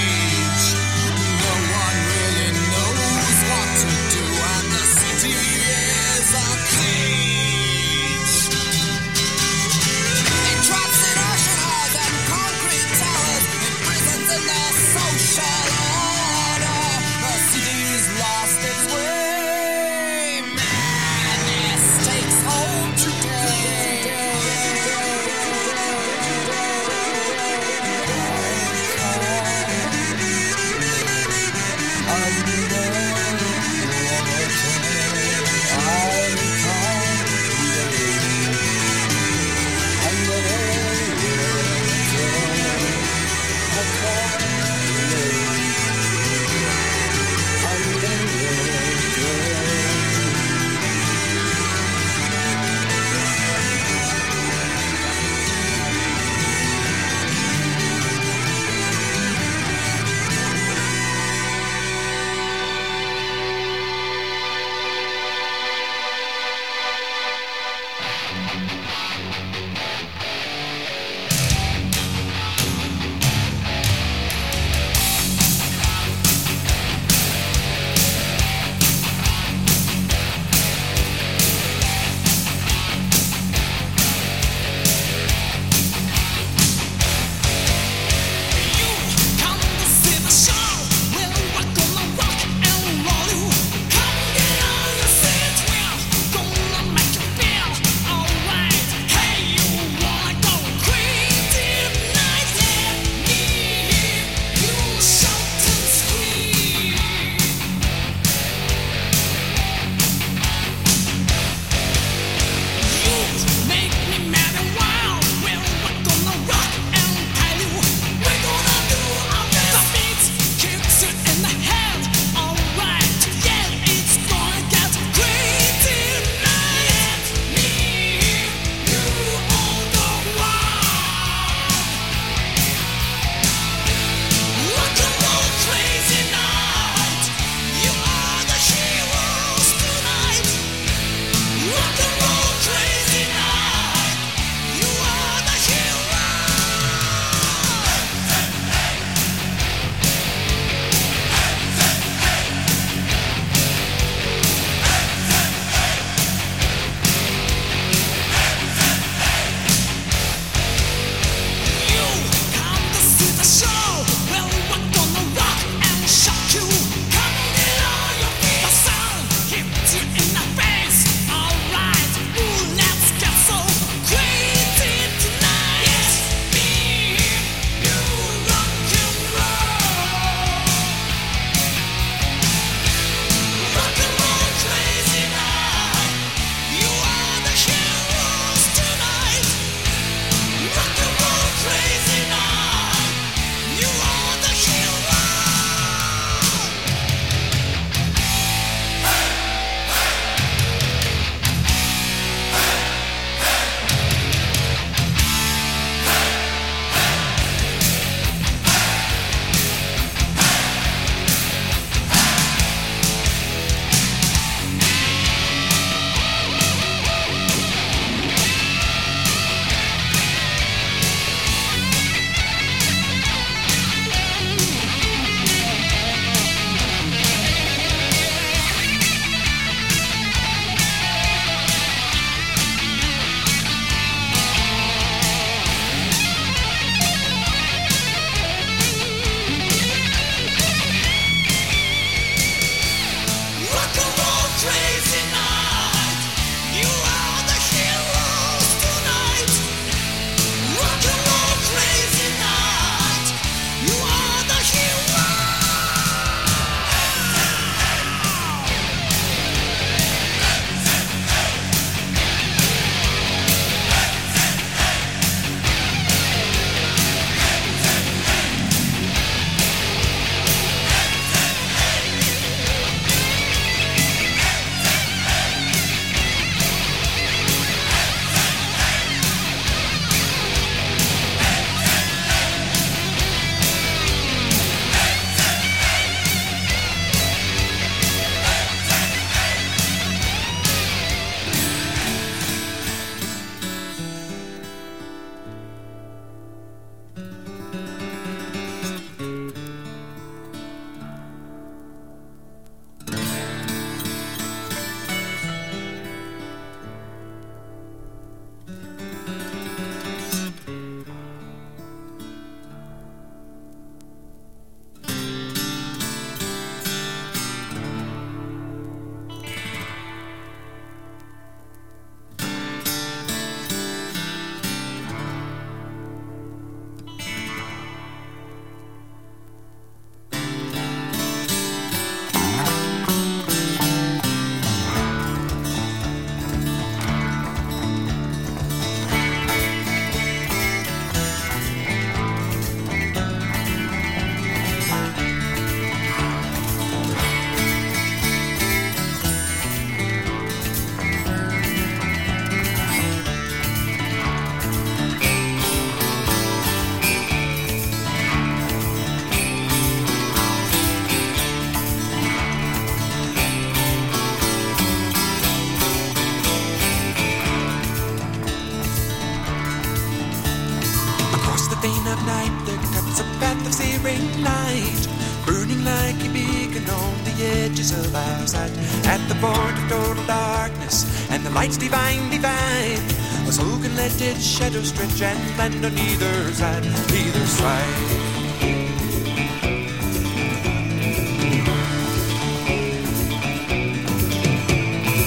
its 384.26 384.44
shadow 384.44 384.82
stretch 384.82 385.22
and 385.22 385.58
land 385.58 385.86
on 385.86 385.94
either 385.98 386.52
side, 386.54 386.86
either 386.86 387.46
side. 387.46 387.96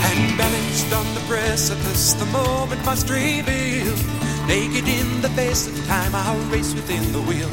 And 0.08 0.38
balanced 0.38 0.92
on 0.92 1.14
the 1.14 1.20
precipice, 1.28 2.14
the 2.14 2.26
moment 2.26 2.84
must 2.84 3.08
reveal. 3.08 3.94
Naked 4.48 4.88
in 4.88 5.20
the 5.20 5.30
face 5.30 5.68
of 5.68 5.86
time, 5.86 6.14
our 6.14 6.36
race 6.50 6.74
within 6.74 7.12
the 7.12 7.22
wheel. 7.22 7.50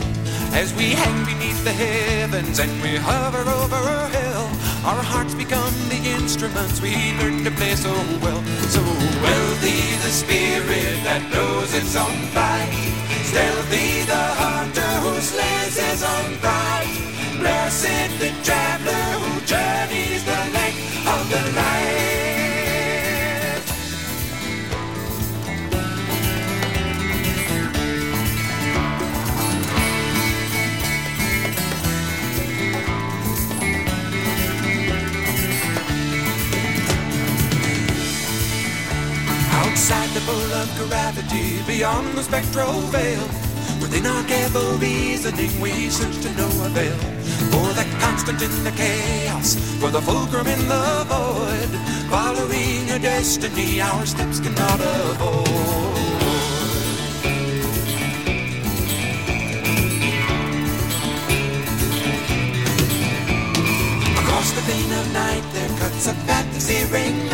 As 0.53 0.73
we 0.73 0.91
hang 0.91 1.25
beneath 1.25 1.63
the 1.63 1.73
heavens 1.73 2.59
and 2.59 2.71
we 2.81 2.95
hover 2.95 3.47
over 3.49 4.07
hell, 4.17 4.49
our 4.85 5.01
hearts 5.01 5.33
become 5.33 5.73
the 5.89 5.99
instruments 6.17 6.79
we 6.79 6.93
learn 7.19 7.43
to 7.43 7.51
play 7.51 7.75
so 7.75 7.91
well. 8.21 8.41
So 8.69 8.81
wealthy 9.25 9.81
the 10.05 10.13
spirit 10.21 10.97
that 11.07 11.23
knows 11.33 11.73
its 11.73 11.95
own 11.95 12.17
fight. 12.35 12.69
Stealthy 13.29 14.05
the 14.05 14.25
hunter 14.43 14.93
who 15.03 15.13
slays 15.21 15.75
his 15.85 16.03
own 16.03 16.37
pride. 16.37 16.85
Blessed 17.39 18.19
the 18.19 18.31
traveler 18.43 19.04
gravity, 40.87 41.61
beyond 41.65 42.07
the 42.17 42.23
spectral 42.23 42.79
veil, 42.93 43.27
within 43.81 44.05
our 44.05 44.23
careful 44.23 44.77
reasoning, 44.77 45.59
we 45.59 45.89
search 45.89 46.17
to 46.21 46.29
no 46.35 46.47
avail. 46.65 46.97
For 47.51 47.73
the 47.73 47.85
constant 47.99 48.41
in 48.41 48.63
the 48.63 48.71
chaos, 48.71 49.55
for 49.79 49.89
the 49.89 50.01
fulcrum 50.01 50.47
in 50.47 50.59
the 50.67 51.05
void, 51.07 51.71
following 52.09 52.89
a 52.91 52.99
destiny 52.99 53.81
our 53.81 54.05
steps 54.05 54.39
cannot 54.39 54.79
avoid. 54.79 55.65
Across 64.19 64.51
the 64.51 64.61
vein 64.61 64.91
of 64.99 65.13
night 65.13 65.45
there 65.53 65.77
cuts 65.79 66.07
a 66.07 66.13
of 66.55 66.61
searing 66.61 67.29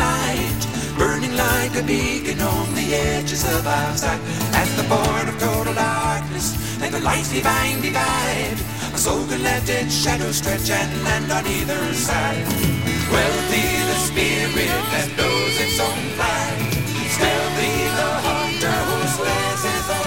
light, 1.36 1.62
burning 1.62 1.72
like 1.72 1.82
a 1.82 1.86
beacon 1.86 2.40
on 2.40 2.74
the 2.74 2.94
edges 2.94 3.44
of 3.44 3.66
our 3.66 3.96
sight. 3.96 4.20
At 4.54 4.68
the 4.76 4.84
point 4.84 5.28
of 5.28 5.38
total 5.38 5.74
darkness, 5.74 6.56
and 6.82 6.92
the 6.92 7.00
lights 7.00 7.32
divine 7.32 7.80
divide, 7.80 8.58
a 8.94 8.98
soul 8.98 9.26
can 9.26 9.42
let 9.42 9.68
its 9.68 9.94
shadow 9.94 10.32
stretch 10.32 10.70
and 10.70 11.04
land 11.04 11.30
on 11.30 11.46
either 11.46 11.94
side. 11.94 12.46
Wealthy 13.10 13.66
the 13.88 13.98
spirit 14.08 14.84
that 14.92 15.08
knows 15.16 15.54
its 15.60 15.80
own 15.80 16.02
flight, 16.16 16.72
stealthy 17.14 17.74
the 17.98 18.10
hunter 18.26 18.78
who 18.88 18.98
slays 19.16 19.62
his 19.64 19.90
own 19.90 20.01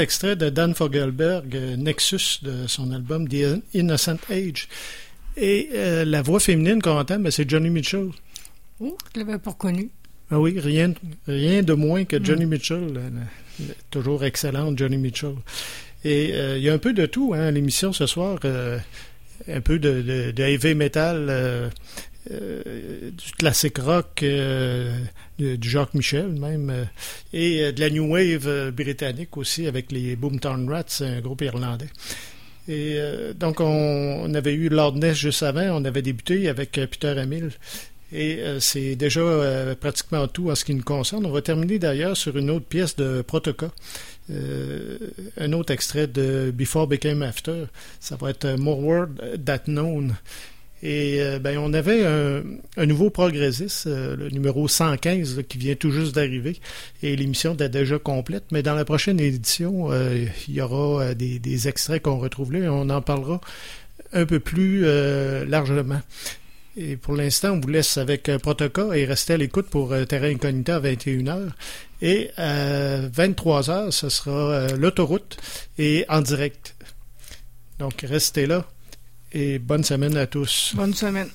extrait 0.00 0.36
de 0.36 0.48
Dan 0.50 0.74
Fogelberg, 0.74 1.54
euh, 1.54 1.76
Nexus, 1.76 2.40
de 2.42 2.66
son 2.66 2.90
album 2.92 3.28
The 3.28 3.62
Innocent 3.74 4.18
Age. 4.30 4.68
Et 5.36 5.68
euh, 5.74 6.04
la 6.04 6.22
voix 6.22 6.40
féminine 6.40 6.82
qu'on 6.82 6.98
entend, 6.98 7.18
ben, 7.20 7.30
c'est 7.30 7.48
Johnny 7.48 7.70
Mitchell. 7.70 8.08
Oh, 8.80 8.96
je 9.14 9.20
l'avais 9.20 9.38
pas 9.38 9.50
reconnu. 9.50 9.90
Ah 10.30 10.38
oui, 10.40 10.58
rien, 10.58 10.92
rien 11.26 11.62
de 11.62 11.72
moins 11.72 12.04
que 12.04 12.22
Johnny 12.22 12.46
Mm. 12.46 12.48
Mitchell, 12.50 12.92
la- 12.94 13.00
la- 13.00 13.74
toujours 13.90 14.24
excellente 14.24 14.78
Johnny 14.78 14.96
Mitchell. 14.96 15.34
Et 16.04 16.30
euh, 16.34 16.56
il 16.56 16.62
y 16.64 16.68
a 16.70 16.72
un 16.72 16.78
peu 16.78 16.92
de 16.92 17.04
tout, 17.06 17.32
hein, 17.34 17.40
à 17.46 17.50
l'émission 17.50 17.92
ce 17.92 18.06
soir. 18.06 18.38
Euh, 18.44 18.78
un 19.48 19.60
peu 19.60 19.78
de, 19.78 20.02
de, 20.02 20.30
de 20.32 20.42
heavy 20.42 20.74
metal, 20.74 21.26
euh, 22.30 23.10
du 23.12 23.32
classique 23.38 23.78
rock, 23.78 24.22
euh, 24.22 24.94
du 25.38 25.68
Jacques 25.70 25.94
Michel 25.94 26.28
même, 26.28 26.68
euh, 26.68 26.84
et 27.32 27.72
de 27.72 27.80
la 27.80 27.88
new 27.88 28.12
wave 28.12 28.70
britannique 28.72 29.38
aussi 29.38 29.66
avec 29.66 29.90
les 29.90 30.16
Boomtown 30.16 30.68
Rats, 30.68 31.00
un 31.00 31.20
groupe 31.20 31.40
irlandais. 31.40 31.88
Et 32.68 32.98
donc, 33.34 33.58
on, 33.58 34.32
avait 34.34 34.52
eu 34.52 34.68
Lord 34.68 34.94
Ness 34.94 35.16
juste 35.16 35.42
avant. 35.42 35.80
On 35.80 35.84
avait 35.84 36.02
débuté 36.02 36.48
avec 36.48 36.72
Peter 36.72 37.18
Emile. 37.18 37.50
Et 38.12 38.38
c'est 38.60 38.94
déjà 38.94 39.74
pratiquement 39.80 40.28
tout 40.28 40.50
en 40.50 40.54
ce 40.54 40.64
qui 40.64 40.74
nous 40.74 40.84
concerne. 40.84 41.26
On 41.26 41.32
va 41.32 41.42
terminer 41.42 41.80
d'ailleurs 41.80 42.16
sur 42.16 42.36
une 42.36 42.48
autre 42.48 42.66
pièce 42.66 42.94
de 42.94 43.22
Protoca. 43.22 43.72
Un 44.28 45.52
autre 45.52 45.72
extrait 45.72 46.06
de 46.06 46.52
Before 46.54 46.86
Became 46.86 47.22
After. 47.22 47.64
Ça 47.98 48.14
va 48.14 48.30
être 48.30 48.46
More 48.56 48.78
Word 48.78 49.08
That 49.44 49.62
Known. 49.66 50.14
Et 50.82 51.20
euh, 51.20 51.38
ben, 51.38 51.58
on 51.58 51.74
avait 51.74 52.06
un, 52.06 52.86
nouveau 52.86 53.10
progressiste, 53.10 53.86
euh, 53.86 54.16
le 54.16 54.30
numéro 54.30 54.66
115, 54.66 55.36
là, 55.36 55.42
qui 55.42 55.58
vient 55.58 55.74
tout 55.74 55.90
juste 55.90 56.14
d'arriver. 56.14 56.58
Et 57.02 57.16
l'émission 57.16 57.56
est 57.56 57.68
déjà 57.68 57.98
complète. 57.98 58.44
Mais 58.50 58.62
dans 58.62 58.74
la 58.74 58.84
prochaine 58.84 59.20
édition, 59.20 59.92
euh, 59.92 60.24
il 60.48 60.54
y 60.54 60.60
aura 60.60 61.14
des, 61.14 61.68
extraits 61.68 62.02
qu'on 62.02 62.18
retrouve 62.18 62.52
là 62.52 62.60
et 62.60 62.68
on 62.68 62.88
en 62.88 63.02
parlera 63.02 63.40
un 64.12 64.24
peu 64.24 64.40
plus 64.40 64.84
largement. 65.46 66.00
Et 66.76 66.96
pour 66.96 67.14
l'instant, 67.14 67.50
on 67.50 67.60
vous 67.60 67.68
laisse 67.68 67.98
avec 67.98 68.30
Protoca 68.38 68.96
et 68.96 69.04
restez 69.04 69.34
à 69.34 69.36
l'écoute 69.36 69.66
pour 69.68 69.92
euh, 69.92 70.04
Terra 70.04 70.26
Incognita 70.26 70.76
à 70.76 70.80
21h. 70.80 71.50
Et 72.00 72.30
à 72.38 73.00
23h, 73.08 73.90
ce 73.90 74.08
sera 74.08 74.68
l'autoroute 74.68 75.36
et 75.78 76.06
en 76.08 76.22
direct. 76.22 76.76
Donc, 77.78 78.04
restez 78.08 78.46
là 78.46 78.66
et 79.32 79.58
bonne 79.58 79.84
semaine 79.84 80.16
à 80.16 80.26
tous. 80.26 80.72
Bonne 80.74 80.94
semaine. 80.94 81.28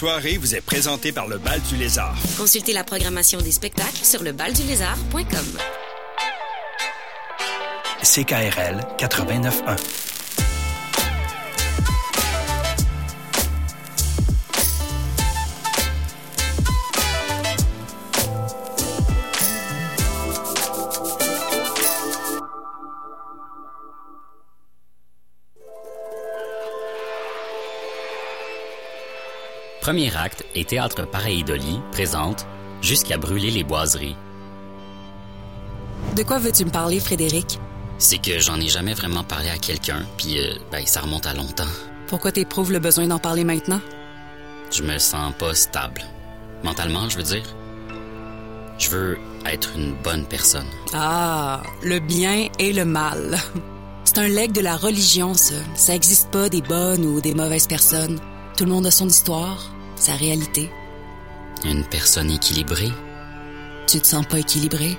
Soirée 0.00 0.38
vous 0.38 0.54
est 0.54 0.62
présentée 0.62 1.12
par 1.12 1.28
le 1.28 1.36
Bal 1.36 1.60
du 1.68 1.76
Lézard. 1.76 2.16
Consultez 2.38 2.72
la 2.72 2.84
programmation 2.84 3.38
des 3.38 3.52
spectacles 3.52 4.02
sur 4.02 4.22
lebaldulézard.com. 4.22 5.58
CKRL 8.02 8.80
89.1. 8.96 10.09
Premier 29.90 30.16
acte 30.16 30.44
et 30.54 30.64
Théâtre 30.64 31.04
Pareidoli 31.04 31.80
présente 31.90 32.46
Jusqu'à 32.80 33.18
brûler 33.18 33.50
les 33.50 33.64
boiseries. 33.64 34.14
De 36.14 36.22
quoi 36.22 36.38
veux-tu 36.38 36.64
me 36.64 36.70
parler, 36.70 37.00
Frédéric? 37.00 37.58
C'est 37.98 38.18
que 38.18 38.38
j'en 38.38 38.60
ai 38.60 38.68
jamais 38.68 38.94
vraiment 38.94 39.24
parlé 39.24 39.48
à 39.48 39.58
quelqu'un, 39.58 40.06
puis 40.16 40.38
euh, 40.38 40.54
ben, 40.70 40.86
ça 40.86 41.00
remonte 41.00 41.26
à 41.26 41.34
longtemps. 41.34 41.72
Pourquoi 42.06 42.30
t'éprouves 42.30 42.70
le 42.70 42.78
besoin 42.78 43.08
d'en 43.08 43.18
parler 43.18 43.42
maintenant? 43.42 43.80
Je 44.70 44.84
me 44.84 44.96
sens 44.98 45.34
pas 45.36 45.56
stable. 45.56 46.02
Mentalement, 46.62 47.08
je 47.08 47.16
veux 47.16 47.24
dire. 47.24 47.56
Je 48.78 48.90
veux 48.90 49.18
être 49.44 49.72
une 49.74 49.96
bonne 50.04 50.24
personne. 50.24 50.68
Ah, 50.94 51.64
le 51.82 51.98
bien 51.98 52.46
et 52.60 52.72
le 52.72 52.84
mal. 52.84 53.38
C'est 54.04 54.18
un 54.18 54.28
legs 54.28 54.52
de 54.52 54.60
la 54.60 54.76
religion, 54.76 55.34
ça. 55.34 55.56
Ça 55.74 55.96
existe 55.96 56.30
pas 56.30 56.48
des 56.48 56.62
bonnes 56.62 57.04
ou 57.04 57.20
des 57.20 57.34
mauvaises 57.34 57.66
personnes. 57.66 58.20
Tout 58.56 58.66
le 58.66 58.70
monde 58.70 58.86
a 58.86 58.90
son 58.92 59.08
histoire, 59.08 59.72
sa 60.00 60.14
réalité. 60.14 60.70
Une 61.64 61.84
personne 61.84 62.30
équilibrée? 62.30 62.90
Tu 63.86 64.00
te 64.00 64.06
sens 64.06 64.26
pas 64.26 64.38
équilibré? 64.38 64.96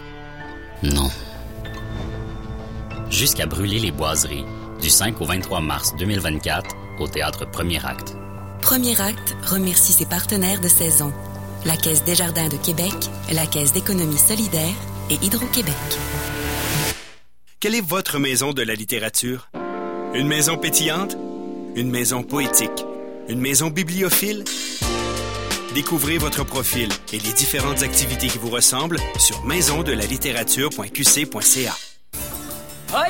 Non. 0.84 1.10
Jusqu'à 3.10 3.46
brûler 3.46 3.80
les 3.80 3.92
boiseries, 3.92 4.46
du 4.80 4.90
5 4.90 5.20
au 5.22 5.26
23 5.26 5.62
mars 5.62 5.96
2024, 5.98 6.76
au 7.00 7.08
théâtre 7.08 7.50
Premier 7.50 7.84
Acte. 7.86 8.16
Premier 8.62 9.00
acte 9.02 9.36
remercie 9.44 9.92
ses 9.92 10.06
partenaires 10.06 10.62
de 10.62 10.68
saison. 10.68 11.12
La 11.66 11.78
Caisse 11.78 12.04
des 12.04 12.16
Jardins 12.16 12.48
de 12.48 12.58
Québec, 12.58 12.94
la 13.32 13.46
Caisse 13.48 13.74
d'économie 13.74 14.18
solidaire 14.18 14.74
et 15.10 15.16
Hydro-Québec. 15.16 15.74
Quelle 17.60 17.76
est 17.76 17.86
votre 17.86 18.20
maison 18.20 18.54
de 18.54 18.62
la 18.62 18.76
littérature? 18.76 19.50
Une 20.14 20.28
maison 20.28 20.58
pétillante? 20.58 21.18
Une 21.76 21.90
maison 21.90 22.24
poétique? 22.24 22.86
Une 23.30 23.40
maison 23.40 23.70
bibliophile? 23.70 24.44
Découvrez 25.74 26.18
votre 26.18 26.44
profil 26.44 26.90
et 27.14 27.20
les 27.20 27.32
différentes 27.32 27.82
activités 27.82 28.28
qui 28.28 28.38
vous 28.38 28.50
ressemblent 28.50 29.00
sur 29.18 29.42
maisondelalittérature.qc.ca. 29.46 31.74
Oyez! 32.94 33.08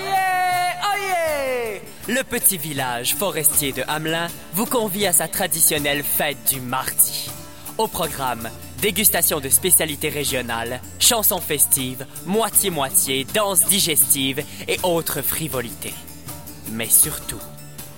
Oyez! 0.94 1.82
Le 2.08 2.24
petit 2.24 2.60
village 2.60 3.16
forestier 3.16 3.72
de 3.72 3.82
Hamelin 3.88 4.28
vous 4.54 4.68
convie 4.68 5.08
à 5.08 5.12
sa 5.12 5.28
traditionnelle 5.28 6.04
fête 6.04 6.54
du 6.54 6.62
mardi. 6.62 7.32
Au 7.80 7.88
programme, 7.88 8.48
dégustation 8.80 9.40
de 9.40 9.50
spécialités 9.50 10.10
régionales, 10.10 10.82
chansons 11.00 11.42
festives, 11.42 12.06
moitié-moitié, 12.28 13.26
danse 13.34 13.66
digestive 13.66 14.44
et 14.68 14.78
autres 14.84 15.24
frivolités. 15.24 15.96
Mais 16.72 16.90
surtout, 16.90 17.42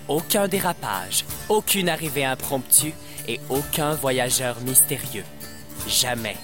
aucun 0.07 0.47
dérapage, 0.47 1.25
aucune 1.49 1.89
arrivée 1.89 2.25
impromptue 2.25 2.93
et 3.27 3.39
aucun 3.49 3.93
voyageur 3.93 4.57
mystérieux. 4.61 5.25
Jamais. 5.87 6.37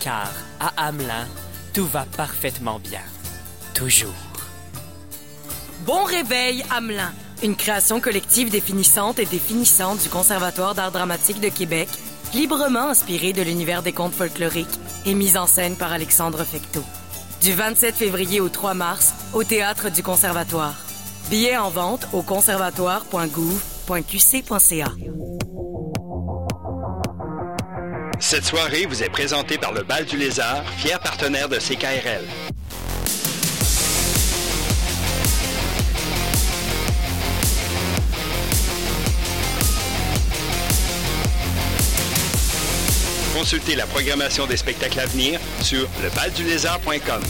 Car 0.00 0.32
à 0.60 0.88
Hamelin, 0.88 1.26
tout 1.72 1.86
va 1.86 2.04
parfaitement 2.16 2.78
bien. 2.78 3.02
Toujours. 3.74 4.12
Bon 5.86 6.04
réveil, 6.04 6.64
Hamelin. 6.70 7.12
Une 7.42 7.56
création 7.56 8.00
collective 8.00 8.50
définissante 8.50 9.18
et 9.20 9.26
définissante 9.26 10.02
du 10.02 10.08
Conservatoire 10.08 10.74
d'art 10.74 10.90
dramatique 10.90 11.40
de 11.40 11.48
Québec, 11.48 11.88
librement 12.34 12.88
inspirée 12.88 13.32
de 13.32 13.42
l'univers 13.42 13.82
des 13.82 13.92
contes 13.92 14.14
folkloriques 14.14 14.66
et 15.06 15.14
mise 15.14 15.36
en 15.36 15.46
scène 15.46 15.76
par 15.76 15.92
Alexandre 15.92 16.42
Fecteau. 16.44 16.82
Du 17.40 17.52
27 17.52 17.94
février 17.94 18.40
au 18.40 18.48
3 18.48 18.74
mars, 18.74 19.14
au 19.32 19.44
Théâtre 19.44 19.90
du 19.90 20.02
Conservatoire. 20.02 20.87
Billets 21.28 21.58
en 21.58 21.68
vente 21.68 22.08
au 22.14 22.22
conservatoire.gouv.qc.ca. 22.22 24.92
Cette 28.18 28.44
soirée 28.44 28.86
vous 28.86 29.02
est 29.02 29.10
présentée 29.10 29.58
par 29.58 29.72
le 29.72 29.82
Bal 29.82 30.06
du 30.06 30.16
Lézard, 30.16 30.64
fier 30.78 30.98
partenaire 30.98 31.50
de 31.50 31.56
CKRL. 31.56 32.24
Consultez 43.34 43.76
la 43.76 43.86
programmation 43.86 44.46
des 44.46 44.56
spectacles 44.56 45.00
à 45.00 45.06
venir 45.06 45.38
sur 45.62 45.86
lebaldulézard.com. 46.02 47.22